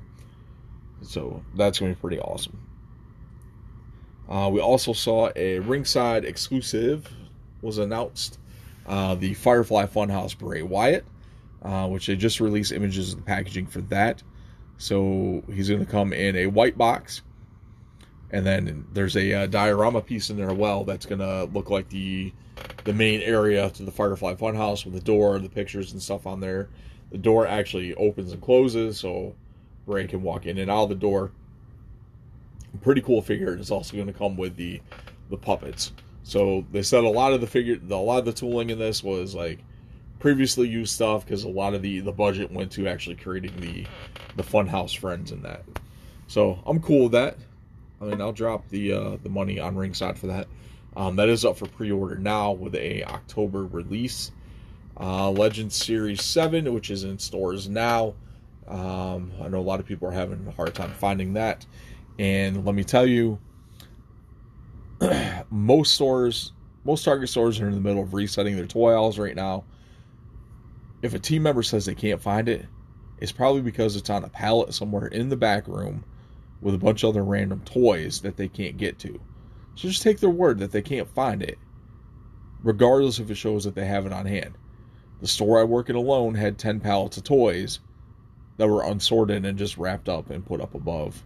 So 1.01 1.43
that's 1.55 1.79
going 1.79 1.91
to 1.91 1.97
be 1.97 2.01
pretty 2.03 2.21
awesome. 2.21 2.61
Uh, 4.29 4.51
we 4.53 4.61
also 4.61 4.93
saw 4.93 5.31
a 5.37 5.59
ringside 5.61 6.27
exclusive 6.27 7.11
was 7.63 7.79
announced. 7.79 8.39
Uh, 8.85 9.15
the 9.15 9.33
Firefly 9.33 9.87
Funhouse 9.87 10.37
Bray 10.37 10.61
Wyatt, 10.61 11.07
uh, 11.63 11.89
which 11.89 12.07
they 12.07 12.15
just 12.15 12.39
released 12.39 12.73
images 12.73 13.15
of 13.15 13.21
the 13.21 13.25
packaging 13.25 13.67
for 13.67 13.81
that. 13.81 14.23
So 14.77 15.43
he's 15.51 15.71
going 15.71 15.81
to 15.83 15.91
come 15.91 16.13
in 16.13 16.37
a 16.37 16.45
white 16.45 16.77
box. 16.77 17.23
And 18.33 18.47
then 18.47 18.87
there's 18.93 19.17
a 19.17 19.33
uh, 19.33 19.47
diorama 19.47 20.01
piece 20.01 20.31
in 20.31 20.39
there 20.39 20.55
well 20.55 20.85
that's 20.85 21.07
to 21.07 21.45
look 21.53 21.71
like 21.71 21.89
the 21.91 22.33
the 22.85 22.93
main 22.93 23.21
area 23.21 23.71
to 23.71 23.83
the 23.83 23.91
Firefly 23.91 24.35
Funhouse 24.35 24.85
with 24.85 24.95
the 24.95 25.01
door, 25.01 25.39
the 25.39 25.49
pictures 25.49 25.93
and 25.93 26.03
stuff 26.03 26.27
on 26.27 26.41
there. 26.41 26.69
The 27.11 27.19
door 27.19 27.47
actually 27.47 27.95
opens 27.95 28.33
and 28.33 28.41
closes, 28.41 28.99
so 28.99 29.35
Ray 29.87 30.07
can 30.07 30.23
walk 30.23 30.47
in 30.47 30.59
and 30.59 30.71
out 30.71 30.85
of 30.85 30.89
the 30.89 30.95
door. 30.95 31.31
Pretty 32.81 33.03
cool 33.03 33.21
figure. 33.21 33.55
It's 33.55 33.71
also 33.71 33.95
going 33.95 34.07
to 34.07 34.13
come 34.13 34.37
with 34.37 34.57
the 34.57 34.81
the 35.29 35.37
puppets. 35.37 35.93
So 36.23 36.65
they 36.73 36.83
said 36.83 37.05
a 37.05 37.09
lot 37.09 37.33
of 37.33 37.41
the 37.41 37.47
figure, 37.47 37.79
a 37.91 37.95
lot 37.97 38.21
of 38.21 38.25
the 38.25 38.33
tooling 38.33 38.71
in 38.71 38.79
this 38.79 39.03
was 39.03 39.35
like 39.35 39.59
previously 40.19 40.69
used 40.69 40.95
stuff 40.95 41.25
because 41.25 41.45
a 41.45 41.49
lot 41.49 41.75
of 41.75 41.83
the 41.83 42.01
the 42.01 42.13
budget 42.13 42.51
went 42.51 42.73
to 42.73 42.87
actually 42.87 43.17
creating 43.17 43.61
the 43.61 43.85
the 44.37 44.43
Funhouse 44.43 44.97
friends 44.97 45.33
in 45.33 45.43
that. 45.43 45.65
So 46.29 46.63
I'm 46.65 46.81
cool 46.81 47.05
with 47.05 47.13
that. 47.13 47.37
I 48.03 48.07
mean, 48.07 48.21
I'll 48.21 48.33
drop 48.33 48.69
the 48.69 48.93
uh, 48.93 49.17
the 49.23 49.29
money 49.29 49.61
on 49.61 49.77
ringside 49.77 50.19
for 50.19 50.27
that. 50.27 50.49
Um, 50.97 51.17
that 51.17 51.29
is 51.29 51.45
up 51.45 51.57
for 51.57 51.67
pre-order 51.67 52.17
now 52.17 52.53
with 52.53 52.75
a 52.75 53.05
October 53.05 53.65
release. 53.65 54.33
Uh, 54.99 55.31
Legend 55.31 55.73
Series 55.73 56.23
Seven, 56.23 56.73
which 56.75 56.91
is 56.91 57.05
in 57.05 57.19
stores 57.19 57.69
now. 57.69 58.15
Um, 58.67 59.33
I 59.41 59.49
know 59.49 59.59
a 59.59 59.63
lot 59.63 59.81
of 59.81 59.87
people 59.87 60.09
are 60.09 60.13
having 60.13 60.47
a 60.47 60.51
hard 60.51 60.75
time 60.75 60.91
finding 60.91 61.35
that, 61.35 61.65
and 62.19 62.65
let 62.65 62.75
me 62.75 62.85
tell 62.85 63.07
you, 63.07 63.39
most 65.51 65.95
stores, 65.95 66.53
most 66.85 67.05
Target 67.05 67.29
stores 67.29 67.61
are 67.61 67.69
in 67.69 67.75
the 67.75 67.81
middle 67.81 68.03
of 68.03 68.15
resetting 68.15 68.57
their 68.57 68.67
toy 68.67 68.93
aisles 68.93 69.19
right 69.19 69.37
now. 69.37 69.65
If 71.03 71.15
a 71.15 71.19
team 71.19 71.45
member 71.45 71.63
says 71.63 71.87
they 71.87 71.95
can't 71.95 72.21
find 72.21 72.49
it, 72.49 72.67
it's 73.19 73.33
probably 73.33 73.63
because 73.63 73.97
it's 73.97 74.11
on 74.11 74.25
a 74.25 74.29
pallet 74.29 74.75
somewhere 74.75 75.07
in 75.07 75.29
the 75.29 75.37
back 75.37 75.69
room 75.69 76.05
with 76.63 76.75
a 76.75 76.79
bunch 76.79 77.03
of 77.03 77.11
other 77.11 77.25
random 77.25 77.61
toys 77.65 78.21
that 78.23 78.37
they 78.37 78.49
can't 78.49 78.79
get 78.79 78.99
to. 79.01 79.21
So 79.75 79.89
just 79.89 80.03
take 80.03 80.21
their 80.21 80.31
word 80.31 80.59
that 80.61 80.73
they 80.73 80.83
can't 80.83 81.09
find 81.09 81.43
it, 81.43 81.59
regardless 82.63 83.19
if 83.19 83.31
it 83.31 83.35
shows 83.35 83.65
that 83.65 83.75
they 83.75 83.85
have 83.85 84.07
it 84.07 84.13
on 84.13 84.27
hand. 84.27 84.57
The 85.21 85.29
store 85.29 85.61
I 85.61 85.65
work 85.65 85.91
in 85.91 85.97
alone 85.97 86.35
had 86.35 86.59
10 86.59 86.81
pallets 86.81 87.17
of 87.17 87.25
toys 87.25 87.81
that 88.57 88.69
were 88.69 88.85
unsorted 88.85 89.45
and 89.45 89.59
just 89.59 89.77
wrapped 89.77 90.09
up 90.09 90.31
and 90.31 90.45
put 90.47 90.61
up 90.61 90.75
above 90.75 91.23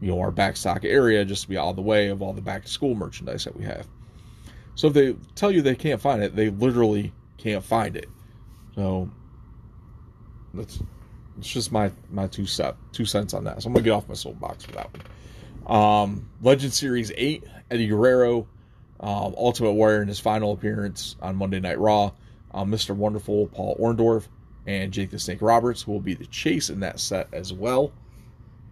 you 0.00 0.08
know 0.08 0.20
our 0.20 0.32
backstock 0.32 0.84
area 0.84 1.24
just 1.24 1.42
to 1.42 1.48
be 1.48 1.56
out 1.56 1.70
of 1.70 1.76
the 1.76 1.82
way 1.82 2.08
of 2.08 2.22
all 2.22 2.32
the 2.32 2.42
back 2.42 2.62
to 2.62 2.68
school 2.68 2.94
merchandise 2.94 3.44
that 3.44 3.56
we 3.56 3.64
have. 3.64 3.86
So 4.74 4.88
if 4.88 4.92
they 4.92 5.16
tell 5.34 5.50
you 5.50 5.62
they 5.62 5.74
can't 5.74 6.00
find 6.00 6.22
it, 6.22 6.36
they 6.36 6.50
literally 6.50 7.12
can't 7.38 7.64
find 7.64 7.96
it. 7.96 8.08
So 8.74 9.10
that's 10.52 10.82
it's 11.38 11.48
just 11.48 11.72
my 11.72 11.90
my 12.10 12.26
two 12.26 12.46
set 12.46 12.76
two 12.92 13.04
cents 13.04 13.34
on 13.34 13.44
that. 13.44 13.62
So 13.62 13.68
I'm 13.68 13.74
gonna 13.74 13.84
get 13.84 13.90
off 13.90 14.08
my 14.08 14.14
soapbox 14.14 14.64
for 14.64 14.72
that 14.72 14.90
one. 14.92 15.02
Um, 15.66 16.30
Legend 16.42 16.72
Series 16.72 17.12
Eight, 17.16 17.44
Eddie 17.70 17.88
Guerrero, 17.88 18.46
um, 19.00 19.34
Ultimate 19.36 19.72
Warrior 19.72 20.02
in 20.02 20.08
his 20.08 20.20
final 20.20 20.52
appearance 20.52 21.16
on 21.20 21.36
Monday 21.36 21.60
Night 21.60 21.78
Raw. 21.78 22.12
Um, 22.52 22.70
Mr. 22.70 22.94
Wonderful 22.94 23.48
Paul 23.48 23.76
Orndorff 23.78 24.28
and 24.66 24.92
Jake 24.92 25.10
the 25.10 25.18
Snake 25.18 25.42
Roberts 25.42 25.82
who 25.82 25.92
will 25.92 26.00
be 26.00 26.14
the 26.14 26.26
chase 26.26 26.70
in 26.70 26.80
that 26.80 27.00
set 27.00 27.28
as 27.32 27.52
well. 27.52 27.92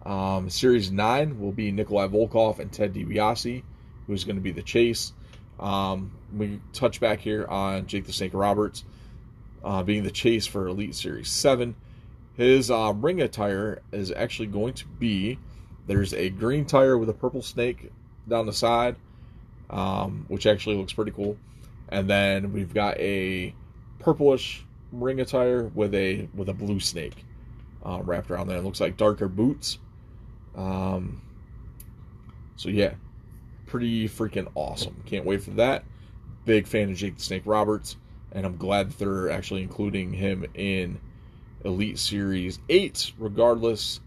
Um, 0.05 0.49
series 0.49 0.91
9 0.91 1.39
will 1.39 1.51
be 1.51 1.71
Nikolai 1.71 2.07
Volkov 2.07 2.59
and 2.59 2.71
Ted 2.71 2.93
DiBiase, 2.93 3.63
who's 4.05 4.23
going 4.23 4.35
to 4.35 4.41
be 4.41 4.51
the 4.51 4.61
chase. 4.61 5.13
Um, 5.59 6.11
we 6.35 6.61
touch 6.73 6.99
back 6.99 7.19
here 7.19 7.45
on 7.47 7.87
Jake 7.87 8.05
the 8.05 8.13
Snake 8.13 8.33
Roberts 8.33 8.83
uh, 9.63 9.81
being 9.83 10.03
the 10.03 10.11
chase 10.11 10.45
for 10.45 10.67
Elite 10.67 10.95
Series 10.95 11.29
7. 11.29 11.75
His 12.37 12.69
uh, 12.69 12.93
ring 12.95 13.21
attire 13.21 13.81
is 13.91 14.11
actually 14.11 14.47
going 14.47 14.73
to 14.75 14.85
be 14.85 15.39
there's 15.87 16.13
a 16.13 16.29
green 16.29 16.65
tire 16.65 16.97
with 16.97 17.09
a 17.09 17.13
purple 17.13 17.41
snake 17.41 17.91
down 18.27 18.45
the 18.45 18.53
side, 18.53 18.95
um, 19.69 20.25
which 20.27 20.45
actually 20.45 20.75
looks 20.75 20.93
pretty 20.93 21.11
cool. 21.11 21.37
And 21.89 22.09
then 22.09 22.51
we've 22.51 22.73
got 22.73 22.97
a 22.99 23.53
purplish 23.99 24.65
ring 24.91 25.19
attire 25.19 25.63
with 25.75 25.93
a 25.93 26.27
with 26.33 26.49
a 26.49 26.53
blue 26.53 26.79
snake 26.79 27.23
uh, 27.85 28.01
wrapped 28.03 28.31
around 28.31 28.47
there. 28.47 28.57
It 28.57 28.63
looks 28.63 28.81
like 28.81 28.97
darker 28.97 29.27
boots 29.27 29.77
um, 30.55 31.21
so 32.55 32.69
yeah, 32.69 32.93
pretty 33.65 34.07
freaking 34.07 34.49
awesome. 34.55 35.01
Can't 35.05 35.25
wait 35.25 35.43
for 35.43 35.51
that. 35.51 35.83
Big 36.45 36.67
fan 36.67 36.89
of 36.89 36.95
Jake 36.95 37.17
the 37.17 37.23
Snake 37.23 37.43
Roberts, 37.45 37.97
and 38.31 38.45
I'm 38.45 38.57
glad 38.57 38.89
that 38.89 38.99
they're 38.99 39.29
actually 39.29 39.63
including 39.63 40.13
him 40.13 40.45
in 40.53 40.99
Elite 41.65 41.99
Series 41.99 42.59
8, 42.69 43.13
regardless, 43.17 43.99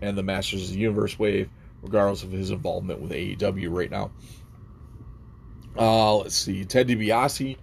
and 0.00 0.16
the 0.16 0.22
Masters 0.22 0.68
of 0.68 0.74
the 0.74 0.80
Universe 0.80 1.18
wave, 1.18 1.50
regardless 1.82 2.22
of 2.22 2.30
his 2.30 2.50
involvement 2.50 3.00
with 3.00 3.10
AEW 3.10 3.68
right 3.70 3.90
now. 3.90 4.10
Uh, 5.76 6.16
let's 6.16 6.36
see. 6.36 6.64
Ted 6.64 6.88
DiBiase 6.88 7.56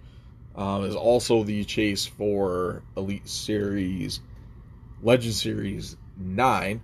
um, 0.54 0.84
is 0.84 0.94
also 0.94 1.42
the 1.42 1.64
chase 1.64 2.06
for 2.06 2.82
Elite 2.96 3.28
Series, 3.28 4.20
Legend 5.02 5.34
Series 5.34 5.96
9. 6.18 6.80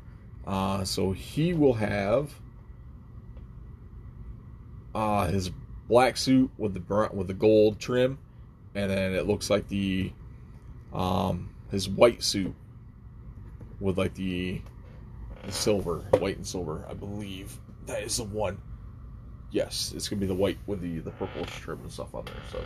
Uh, 0.46 0.84
so 0.84 1.12
he 1.12 1.54
will 1.54 1.72
have 1.72 2.30
uh, 4.94 5.26
his 5.26 5.50
black 5.88 6.16
suit 6.16 6.50
with 6.58 6.74
the 6.74 7.10
with 7.12 7.26
the 7.26 7.34
gold 7.34 7.78
trim, 7.78 8.18
and 8.74 8.90
then 8.90 9.14
it 9.14 9.26
looks 9.26 9.50
like 9.50 9.68
the 9.68 10.12
um, 10.92 11.50
his 11.70 11.88
white 11.88 12.22
suit 12.22 12.54
with 13.80 13.98
like 13.98 14.14
the, 14.14 14.60
the 15.44 15.52
silver, 15.52 15.98
white 16.18 16.36
and 16.36 16.46
silver. 16.46 16.84
I 16.88 16.94
believe 16.94 17.58
that 17.86 18.02
is 18.02 18.16
the 18.16 18.24
one. 18.24 18.60
Yes, 19.50 19.92
it's 19.94 20.08
gonna 20.08 20.20
be 20.20 20.26
the 20.26 20.34
white 20.34 20.58
with 20.66 20.80
the 20.80 20.98
the 20.98 21.10
purple 21.12 21.44
trim 21.44 21.80
and 21.80 21.92
stuff 21.92 22.14
on 22.14 22.24
there. 22.24 22.34
So 22.50 22.64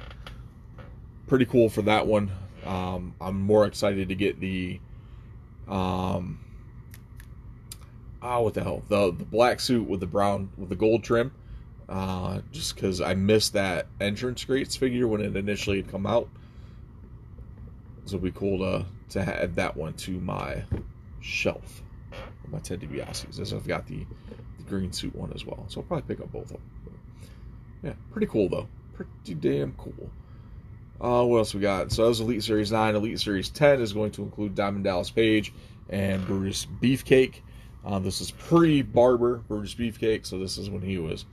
pretty 1.26 1.44
cool 1.44 1.68
for 1.68 1.82
that 1.82 2.06
one. 2.06 2.30
Um, 2.64 3.14
I'm 3.20 3.40
more 3.40 3.66
excited 3.66 4.08
to 4.08 4.14
get 4.14 4.40
the 4.40 4.80
um, 5.68 6.40
oh, 8.22 8.42
what 8.42 8.54
the 8.54 8.62
hell? 8.62 8.82
The 8.88 9.12
the 9.12 9.24
black 9.24 9.60
suit 9.60 9.88
with 9.88 10.00
the 10.00 10.06
brown 10.06 10.50
with 10.56 10.68
the 10.68 10.76
gold 10.76 11.04
trim. 11.04 11.32
Uh, 11.88 12.40
just 12.52 12.74
because 12.74 13.00
I 13.00 13.14
missed 13.14 13.54
that 13.54 13.86
entrance 13.98 14.44
greats 14.44 14.76
figure 14.76 15.08
when 15.08 15.22
it 15.22 15.34
initially 15.36 15.78
had 15.78 15.90
come 15.90 16.06
out. 16.06 16.28
It'd 18.12 18.22
be 18.22 18.30
cool 18.32 18.58
to 18.58 18.86
to 19.10 19.20
add 19.20 19.56
that 19.56 19.76
one 19.76 19.94
to 19.94 20.12
my 20.20 20.64
shelf. 21.20 21.82
My 22.50 22.58
Ted 22.60 22.80
DiBiase's, 22.80 23.38
as 23.40 23.52
I've 23.52 23.66
got 23.66 23.86
the, 23.86 24.06
the 24.56 24.62
green 24.64 24.92
suit 24.92 25.14
one 25.14 25.32
as 25.34 25.44
well. 25.44 25.66
So 25.68 25.80
I'll 25.80 25.86
probably 25.86 26.14
pick 26.14 26.24
up 26.24 26.32
both 26.32 26.44
of 26.44 26.48
them. 26.52 26.62
Yeah, 27.82 27.92
pretty 28.10 28.26
cool 28.26 28.48
though. 28.48 28.68
Pretty 28.94 29.34
damn 29.34 29.72
cool. 29.72 30.10
Uh, 31.00 31.24
what 31.24 31.38
else 31.38 31.54
we 31.54 31.60
got? 31.60 31.92
So 31.92 32.02
that 32.02 32.08
was 32.08 32.20
Elite 32.20 32.42
Series 32.42 32.72
9. 32.72 32.96
Elite 32.96 33.20
Series 33.20 33.50
10 33.50 33.80
is 33.80 33.92
going 33.92 34.10
to 34.12 34.22
include 34.22 34.54
Diamond 34.54 34.84
Dallas 34.84 35.10
Page 35.10 35.52
and 35.88 36.26
Brutus 36.26 36.66
Beefcake. 36.66 37.36
Uh, 37.84 37.98
this 38.00 38.20
is 38.20 38.30
pre 38.32 38.82
Barber 38.82 39.36
Brutus 39.36 39.74
Beefcake, 39.74 40.26
so 40.26 40.38
this 40.38 40.58
is 40.58 40.68
when 40.68 40.82
he 40.82 40.98
was 40.98 41.24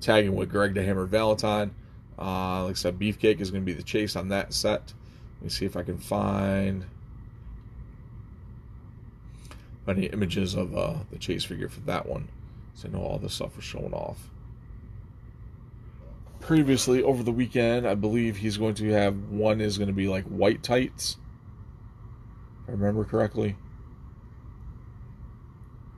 tagging 0.00 0.36
with 0.36 0.50
Greg 0.50 0.74
the 0.74 0.82
Hammer 0.84 1.06
Valentine. 1.06 1.74
Uh, 2.18 2.64
like 2.64 2.72
I 2.72 2.74
said, 2.74 2.98
Beefcake 2.98 3.40
is 3.40 3.50
going 3.50 3.62
to 3.62 3.66
be 3.66 3.72
the 3.72 3.82
chase 3.82 4.14
on 4.14 4.28
that 4.28 4.52
set. 4.52 4.92
Let 5.38 5.44
me 5.44 5.48
see 5.50 5.66
if 5.66 5.76
I 5.76 5.82
can 5.82 5.98
find 5.98 6.86
any 9.88 10.06
images 10.06 10.54
of 10.54 10.76
uh, 10.76 10.94
the 11.10 11.18
chase 11.18 11.44
figure 11.44 11.68
for 11.68 11.80
that 11.80 12.06
one. 12.06 12.28
So 12.74 12.88
I 12.88 12.92
know 12.92 13.00
all 13.00 13.18
this 13.18 13.34
stuff 13.34 13.56
was 13.56 13.64
showing 13.64 13.94
off. 13.94 14.30
Previously, 16.40 17.02
over 17.02 17.22
the 17.22 17.32
weekend, 17.32 17.86
I 17.86 17.94
believe 17.94 18.36
he's 18.36 18.58
going 18.58 18.74
to 18.74 18.90
have 18.90 19.16
one 19.30 19.60
is 19.60 19.78
going 19.78 19.88
to 19.88 19.94
be 19.94 20.08
like 20.08 20.24
white 20.24 20.62
tights. 20.62 21.16
If 22.62 22.68
I 22.68 22.72
remember 22.72 23.04
correctly 23.04 23.56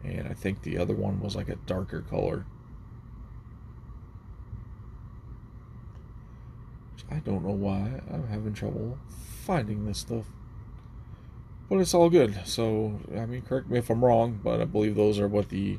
and 0.05 0.29
I 0.29 0.35
think 0.35 0.63
the 0.63 0.79
other 0.79 0.95
one 0.95 1.21
was 1.21 1.37
like 1.37 1.49
a 1.49 1.57
darker 1.57 2.03
color. 2.03 2.47
I 7.11 7.17
don't 7.17 7.45
know 7.45 7.51
why 7.51 8.01
I'm 8.13 8.27
having 8.29 8.55
trouble 8.55 8.97
finding 9.41 9.87
this 9.87 9.99
stuff. 9.99 10.27
But 11.69 11.79
it's 11.79 11.95
all 11.95 12.11
good. 12.11 12.35
So, 12.45 12.99
I 13.17 13.27
mean, 13.27 13.43
correct 13.43 13.71
me 13.71 13.79
if 13.79 13.91
I'm 13.91 14.05
wrong, 14.05 14.41
but 14.43 14.61
I 14.61 14.65
believe 14.65 14.97
those 14.97 15.19
are 15.19 15.29
what 15.29 15.49
the 15.49 15.79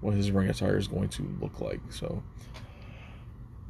what 0.00 0.12
his 0.12 0.30
ring 0.30 0.50
attire 0.50 0.76
is 0.76 0.86
going 0.86 1.08
to 1.08 1.22
look 1.40 1.62
like. 1.62 1.80
So, 1.88 2.22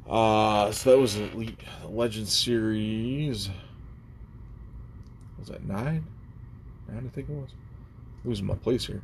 uh, 0.09 0.73
so 0.73 0.90
that 0.90 0.99
was 0.99 1.16
Elite 1.16 1.61
Legend 1.88 2.28
Series. 2.28 3.49
Was 5.38 5.49
that 5.49 5.64
nine? 5.64 6.04
Nine, 6.88 7.07
I 7.07 7.14
think 7.14 7.28
it 7.28 7.33
was. 7.33 7.50
Losing 8.25 8.47
my 8.47 8.57
place 8.57 8.87
here. 8.87 9.02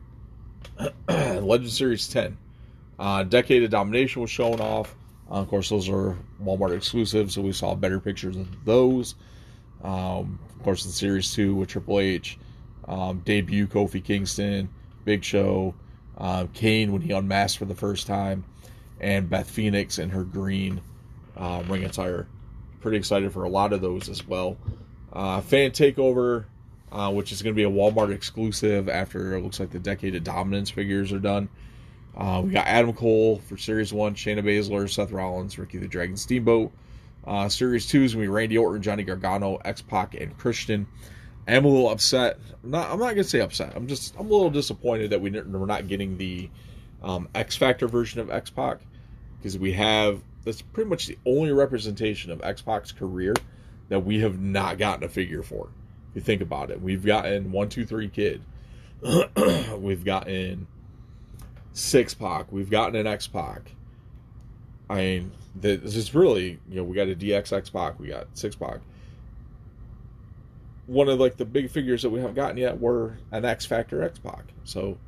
Legend 1.08 1.70
Series 1.70 2.08
10. 2.08 2.36
Uh, 2.98 3.22
Decade 3.22 3.62
of 3.62 3.70
Domination 3.70 4.20
was 4.22 4.30
shown 4.30 4.60
off. 4.60 4.96
Uh, 5.30 5.34
of 5.34 5.48
course, 5.48 5.68
those 5.68 5.88
are 5.88 6.16
Walmart 6.42 6.76
exclusive, 6.76 7.30
so 7.30 7.40
we 7.42 7.52
saw 7.52 7.74
better 7.74 8.00
pictures 8.00 8.36
of 8.36 8.64
those. 8.64 9.14
Um, 9.82 10.38
of 10.56 10.64
course, 10.64 10.84
in 10.84 10.90
Series 10.90 11.32
2 11.32 11.54
with 11.54 11.68
Triple 11.68 12.00
H, 12.00 12.38
um, 12.88 13.22
debut 13.24 13.66
Kofi 13.66 14.02
Kingston, 14.02 14.68
Big 15.04 15.24
Show, 15.24 15.74
uh, 16.18 16.46
Kane 16.52 16.92
when 16.92 17.00
he 17.00 17.12
unmasked 17.12 17.58
for 17.58 17.64
the 17.64 17.74
first 17.74 18.06
time, 18.06 18.44
and 19.00 19.30
Beth 19.30 19.48
Phoenix 19.48 19.98
in 19.98 20.10
her 20.10 20.24
green 20.24 20.80
uh, 21.36 21.62
ring 21.68 21.84
attire. 21.84 22.26
Pretty 22.80 22.98
excited 22.98 23.32
for 23.32 23.44
a 23.44 23.48
lot 23.48 23.72
of 23.72 23.80
those 23.80 24.08
as 24.08 24.26
well. 24.26 24.56
Uh, 25.12 25.40
Fan 25.40 25.70
Takeover, 25.70 26.44
uh, 26.92 27.10
which 27.12 27.32
is 27.32 27.42
going 27.42 27.54
to 27.54 27.56
be 27.56 27.64
a 27.64 27.70
Walmart 27.70 28.12
exclusive 28.12 28.88
after 28.88 29.36
it 29.36 29.42
looks 29.42 29.60
like 29.60 29.70
the 29.70 29.78
Decade 29.78 30.14
of 30.14 30.24
Dominance 30.24 30.70
figures 30.70 31.12
are 31.12 31.18
done. 31.18 31.48
Uh, 32.16 32.42
we 32.44 32.50
got 32.50 32.66
Adam 32.66 32.92
Cole 32.92 33.38
for 33.48 33.56
Series 33.56 33.92
1, 33.92 34.14
Shayna 34.14 34.42
Baszler, 34.42 34.90
Seth 34.90 35.12
Rollins, 35.12 35.58
Ricky 35.58 35.78
the 35.78 35.88
Dragon 35.88 36.16
Steamboat. 36.16 36.72
Uh, 37.24 37.48
series 37.48 37.86
2 37.86 38.02
is 38.02 38.14
going 38.14 38.24
to 38.24 38.28
be 38.30 38.34
Randy 38.34 38.58
Orton, 38.58 38.82
Johnny 38.82 39.04
Gargano, 39.04 39.56
X 39.64 39.82
Pac, 39.82 40.14
and 40.14 40.36
Christian. 40.36 40.86
I 41.46 41.54
am 41.54 41.64
a 41.64 41.68
little 41.68 41.90
upset. 41.90 42.38
I'm 42.62 42.70
not, 42.70 42.90
I'm 42.90 42.98
not 42.98 43.06
going 43.06 43.16
to 43.18 43.24
say 43.24 43.40
upset. 43.40 43.72
I'm 43.74 43.86
just 43.86 44.14
I'm 44.18 44.26
a 44.26 44.30
little 44.30 44.50
disappointed 44.50 45.10
that 45.10 45.20
we, 45.20 45.30
we're 45.30 45.66
not 45.66 45.88
getting 45.88 46.16
the 46.16 46.50
um, 47.02 47.28
X 47.34 47.56
Factor 47.56 47.88
version 47.88 48.20
of 48.20 48.30
X 48.30 48.50
Pac 48.50 48.80
because 49.38 49.58
we 49.58 49.72
have 49.72 50.22
that's 50.44 50.62
pretty 50.62 50.88
much 50.88 51.06
the 51.06 51.18
only 51.26 51.52
representation 51.52 52.30
of 52.30 52.42
X 52.42 52.62
Pac's 52.62 52.92
career 52.92 53.34
that 53.88 54.00
we 54.00 54.20
have 54.20 54.40
not 54.40 54.78
gotten 54.78 55.04
a 55.04 55.08
figure 55.08 55.42
for. 55.42 55.68
If 56.10 56.16
you 56.16 56.22
think 56.22 56.42
about 56.42 56.70
it, 56.70 56.80
we've 56.80 57.04
gotten 57.04 57.52
one, 57.52 57.68
two, 57.68 57.84
three 57.84 58.08
kid. 58.08 58.42
we've 59.78 60.04
gotten 60.04 60.66
six 61.72 62.14
Pac. 62.14 62.50
We've 62.52 62.70
gotten 62.70 62.96
an 62.96 63.06
X 63.06 63.26
Pac. 63.26 63.72
I 64.88 64.96
mean, 64.96 65.32
this 65.54 65.96
is 65.96 66.14
really 66.14 66.58
you 66.68 66.76
know 66.76 66.84
we 66.84 66.96
got 66.96 67.08
a 67.08 67.14
DX 67.14 67.52
X 67.52 67.70
Pac. 67.70 67.98
We 67.98 68.08
got 68.08 68.26
six 68.34 68.56
Pac. 68.56 68.80
One 70.86 71.08
of 71.08 71.20
like 71.20 71.36
the 71.36 71.44
big 71.44 71.70
figures 71.70 72.02
that 72.02 72.10
we 72.10 72.20
haven't 72.20 72.34
gotten 72.34 72.56
yet 72.56 72.80
were 72.80 73.16
an 73.30 73.44
X 73.44 73.66
Factor 73.66 74.02
X 74.02 74.18
Pac. 74.18 74.44
So, 74.64 74.98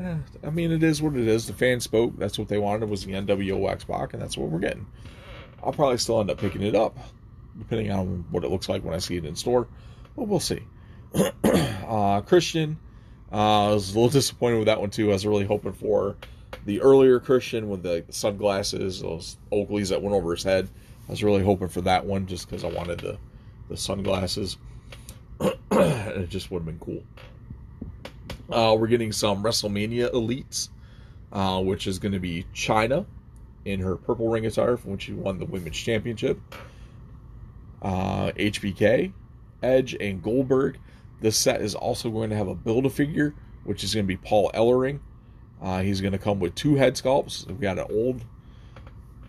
eh, 0.00 0.16
I 0.42 0.50
mean, 0.50 0.72
it 0.72 0.82
is 0.82 1.02
what 1.02 1.16
it 1.16 1.28
is. 1.28 1.46
The 1.46 1.52
fans 1.52 1.84
spoke. 1.84 2.18
That's 2.18 2.38
what 2.38 2.48
they 2.48 2.58
wanted 2.58 2.88
was 2.88 3.04
the 3.04 3.12
NWO 3.12 3.70
X 3.70 3.84
Pac, 3.84 4.14
and 4.14 4.22
that's 4.22 4.38
what 4.38 4.48
we're 4.48 4.58
getting. 4.58 4.86
I'll 5.62 5.72
probably 5.72 5.98
still 5.98 6.20
end 6.20 6.30
up 6.30 6.38
picking 6.38 6.62
it 6.62 6.74
up, 6.74 6.96
depending 7.58 7.90
on 7.92 8.24
what 8.30 8.44
it 8.44 8.50
looks 8.50 8.68
like 8.68 8.82
when 8.82 8.94
I 8.94 8.98
see 8.98 9.16
it 9.16 9.24
in 9.24 9.36
store. 9.36 9.68
But 10.16 10.24
we'll 10.24 10.40
see. 10.40 10.62
uh, 11.44 12.22
Christian, 12.22 12.78
uh, 13.32 13.70
I 13.70 13.74
was 13.74 13.90
a 13.90 13.94
little 13.94 14.10
disappointed 14.10 14.58
with 14.58 14.66
that 14.66 14.80
one 14.80 14.90
too. 14.90 15.10
I 15.10 15.14
was 15.14 15.26
really 15.26 15.44
hoping 15.44 15.72
for 15.72 16.16
the 16.64 16.80
earlier 16.80 17.18
Christian 17.18 17.68
with 17.68 17.82
the 17.82 18.04
sunglasses, 18.10 19.00
those 19.00 19.36
Oakleys 19.50 19.88
that 19.88 20.02
went 20.02 20.14
over 20.14 20.32
his 20.32 20.42
head. 20.42 20.68
I 21.08 21.10
was 21.10 21.24
really 21.24 21.42
hoping 21.42 21.68
for 21.68 21.80
that 21.82 22.04
one 22.04 22.26
just 22.26 22.48
because 22.48 22.64
I 22.64 22.68
wanted 22.68 23.00
the, 23.00 23.18
the 23.68 23.76
sunglasses. 23.76 24.58
it 25.40 26.28
just 26.28 26.50
would 26.50 26.60
have 26.60 26.66
been 26.66 26.78
cool. 26.78 27.02
Uh, 28.50 28.76
we're 28.76 28.86
getting 28.86 29.12
some 29.12 29.42
WrestleMania 29.42 30.12
elites, 30.12 30.68
uh, 31.32 31.60
which 31.62 31.86
is 31.86 31.98
going 31.98 32.12
to 32.12 32.20
be 32.20 32.44
Chyna 32.54 33.06
in 33.64 33.80
her 33.80 33.96
purple 33.96 34.28
ring 34.28 34.46
attire 34.46 34.76
from 34.76 34.90
when 34.90 34.98
she 34.98 35.12
won 35.12 35.38
the 35.38 35.46
women's 35.46 35.76
championship. 35.76 36.38
Uh, 37.80 38.30
HBK, 38.32 39.12
Edge, 39.62 39.96
and 39.98 40.22
Goldberg. 40.22 40.78
This 41.22 41.38
set 41.38 41.62
is 41.62 41.76
also 41.76 42.10
going 42.10 42.30
to 42.30 42.36
have 42.36 42.48
a 42.48 42.54
build 42.54 42.84
a 42.84 42.90
figure, 42.90 43.32
which 43.62 43.84
is 43.84 43.94
going 43.94 44.04
to 44.04 44.08
be 44.08 44.16
Paul 44.16 44.50
Ellering. 44.54 44.98
Uh, 45.62 45.80
he's 45.80 46.00
going 46.00 46.12
to 46.12 46.18
come 46.18 46.40
with 46.40 46.56
two 46.56 46.74
head 46.74 46.94
sculpts. 46.94 47.46
We've 47.46 47.60
got 47.60 47.78
an 47.78 47.86
old, 47.88 48.24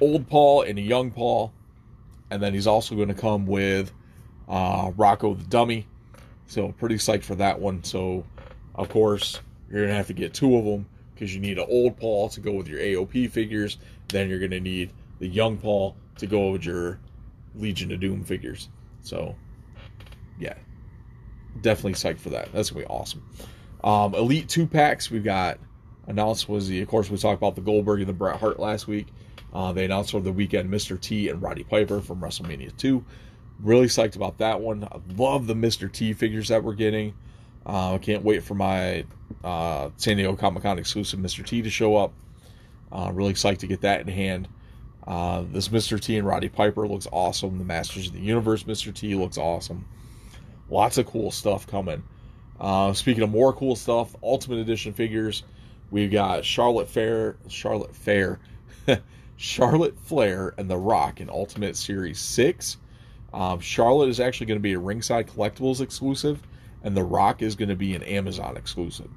old 0.01 0.27
Paul 0.27 0.63
and 0.63 0.79
a 0.79 0.82
young 0.82 1.12
Paul, 1.12 1.53
and 2.32 2.41
then 2.41 2.56
he's 2.56 2.65
also 2.65 2.95
going 2.95 3.10
to 3.10 3.13
come 3.13 3.45
with 3.45 3.91
uh, 4.49 4.91
Rocco 4.97 5.36
the 5.36 5.43
Dummy. 5.43 5.86
So 6.47 6.71
pretty 6.71 6.95
psyched 6.95 7.23
for 7.23 7.36
that 7.36 7.60
one. 7.60 7.84
So, 7.84 8.25
of 8.73 8.89
course, 8.89 9.39
you're 9.69 9.82
going 9.82 9.89
to 9.89 9.95
have 9.95 10.08
to 10.08 10.13
get 10.13 10.34
two 10.34 10.58
of 10.58 10.65
them 10.65 10.88
because 11.13 11.34
you 11.34 11.39
need 11.39 11.60
an 11.60 11.67
old 11.69 11.97
Paul 11.97 12.27
to 12.29 12.39
go 12.39 12.53
with 12.53 12.67
your 12.67 12.79
AOP 12.79 13.29
figures. 13.29 13.77
Then 14.08 14.29
you're 14.29 14.39
going 14.39 14.51
to 14.51 14.60
need 14.60 14.91
the 15.19 15.27
young 15.27 15.58
Paul 15.58 15.95
to 16.17 16.25
go 16.25 16.49
with 16.49 16.65
your 16.65 16.99
Legion 17.53 17.91
of 17.91 17.99
Doom 17.99 18.23
figures. 18.23 18.69
So, 19.01 19.36
yeah, 20.39 20.56
definitely 21.61 21.93
psyched 21.93 22.19
for 22.19 22.29
that. 22.29 22.51
That's 22.53 22.69
to 22.69 22.75
be 22.75 22.85
awesome. 22.85 23.23
Um, 23.83 24.15
Elite 24.15 24.49
two 24.49 24.67
packs. 24.67 25.11
We've 25.11 25.23
got 25.23 25.59
announced 26.07 26.49
was 26.49 26.67
the, 26.67 26.81
of 26.81 26.87
course, 26.87 27.09
we 27.09 27.17
talked 27.17 27.37
about 27.37 27.55
the 27.55 27.61
Goldberg 27.61 27.99
and 27.99 28.09
the 28.09 28.13
Bret 28.13 28.39
Hart 28.39 28.59
last 28.59 28.87
week. 28.87 29.07
Uh, 29.53 29.71
they 29.71 29.85
announced 29.85 30.15
over 30.15 30.23
the 30.23 30.33
weekend 30.33 30.69
Mr. 30.69 30.99
T 30.99 31.29
and 31.29 31.41
Roddy 31.41 31.63
Piper 31.63 32.01
from 32.01 32.19
WrestleMania 32.19 32.75
2. 32.77 33.03
Really 33.61 33.85
psyched 33.85 34.15
about 34.15 34.39
that 34.39 34.61
one. 34.61 34.83
I 34.83 34.99
love 35.15 35.47
the 35.47 35.53
Mr. 35.53 35.91
T 35.91 36.13
figures 36.13 36.47
that 36.47 36.63
we're 36.63 36.73
getting. 36.73 37.13
Uh, 37.65 37.93
I 37.93 37.97
can't 37.99 38.23
wait 38.23 38.43
for 38.43 38.55
my 38.55 39.05
uh, 39.43 39.89
San 39.97 40.17
Diego 40.17 40.35
Comic 40.35 40.63
Con 40.63 40.79
exclusive 40.79 41.19
Mr. 41.19 41.45
T 41.45 41.61
to 41.61 41.69
show 41.69 41.95
up. 41.95 42.13
Uh, 42.91 43.11
really 43.13 43.33
psyched 43.33 43.59
to 43.59 43.67
get 43.67 43.81
that 43.81 44.01
in 44.01 44.07
hand. 44.07 44.47
Uh, 45.05 45.43
this 45.51 45.69
Mr. 45.69 45.99
T 45.99 46.17
and 46.17 46.27
Roddy 46.27 46.49
Piper 46.49 46.87
looks 46.87 47.07
awesome. 47.11 47.57
The 47.57 47.65
Masters 47.65 48.07
of 48.07 48.13
the 48.13 48.19
Universe 48.19 48.63
Mr. 48.63 48.93
T 48.93 49.15
looks 49.15 49.37
awesome. 49.37 49.85
Lots 50.69 50.97
of 50.97 51.06
cool 51.06 51.32
stuff 51.32 51.67
coming. 51.67 52.04
Uh, 52.60 52.93
speaking 52.93 53.23
of 53.23 53.30
more 53.30 53.54
cool 53.54 53.76
stuff, 53.76 54.15
Ultimate 54.23 54.60
Edition 54.60 54.93
figures. 54.93 55.43
We've 55.91 56.12
got 56.12 56.45
Charlotte 56.45 56.89
Fair, 56.89 57.36
Charlotte 57.47 57.95
Fair, 57.95 58.39
Charlotte 59.38 59.99
Flair, 59.99 60.54
and 60.58 60.69
The 60.69 60.78
Rock 60.78 61.21
in 61.21 61.30
Ultimate 61.30 61.76
Series 61.76 62.19
6. 62.19 62.78
Um, 63.34 63.60
Charlotte 63.60 64.10
is 64.10 64.19
actually 64.19 64.47
going 64.47 64.60
to 64.60 64.63
be 64.63 64.73
a 64.73 64.80
Ringside 64.80 65.28
Collectibles 65.28 65.82
exclusive, 65.82 66.41
and 66.84 66.95
The 66.95 67.04
Rock 67.04 67.41
is 67.41 67.56
going 67.56 67.69
to 67.69 67.76
be 67.76 67.95
an 67.95 68.04
Amazon 68.04 68.58
exclusive. 68.58 69.10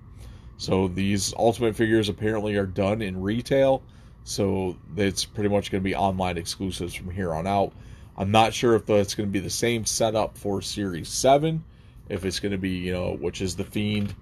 So 0.58 0.88
these 0.88 1.34
Ultimate 1.38 1.76
figures 1.76 2.08
apparently 2.08 2.56
are 2.56 2.66
done 2.66 3.02
in 3.02 3.20
retail, 3.20 3.82
so 4.24 4.76
it's 4.96 5.24
pretty 5.24 5.50
much 5.50 5.70
going 5.70 5.82
to 5.82 5.88
be 5.88 5.94
online 5.94 6.38
exclusives 6.38 6.94
from 6.94 7.10
here 7.10 7.32
on 7.32 7.46
out. 7.46 7.72
I'm 8.18 8.30
not 8.30 8.54
sure 8.54 8.74
if 8.74 8.88
it's 8.88 9.14
going 9.14 9.28
to 9.28 9.32
be 9.32 9.40
the 9.40 9.50
same 9.50 9.84
setup 9.84 10.38
for 10.38 10.62
Series 10.62 11.08
7, 11.08 11.62
if 12.08 12.24
it's 12.24 12.40
going 12.40 12.52
to 12.52 12.58
be, 12.58 12.70
you 12.70 12.92
know, 12.92 13.14
which 13.14 13.42
is 13.42 13.56
The 13.56 13.64
Fiend, 13.64 14.14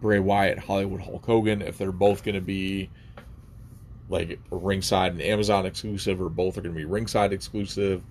Bray 0.00 0.20
Wyatt, 0.20 0.58
Hollywood 0.58 1.02
Hulk 1.02 1.24
Hogan, 1.26 1.60
if 1.60 1.76
they're 1.76 1.92
both 1.92 2.24
going 2.24 2.34
to 2.34 2.40
be 2.40 2.90
like 4.08 4.38
ringside 4.50 5.12
and 5.12 5.20
Amazon 5.20 5.66
exclusive, 5.66 6.20
or 6.20 6.28
both 6.28 6.56
are 6.56 6.62
going 6.62 6.74
to 6.74 6.78
be 6.78 6.84
ringside 6.84 7.32
exclusive. 7.32 8.02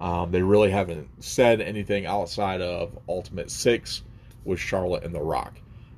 Um, 0.00 0.30
they 0.30 0.42
really 0.42 0.70
haven't 0.70 1.08
said 1.24 1.60
anything 1.60 2.06
outside 2.06 2.60
of 2.60 2.98
Ultimate 3.08 3.50
6 3.50 4.02
with 4.44 4.60
Charlotte 4.60 5.04
and 5.04 5.14
The 5.14 5.20
Rock. 5.20 5.54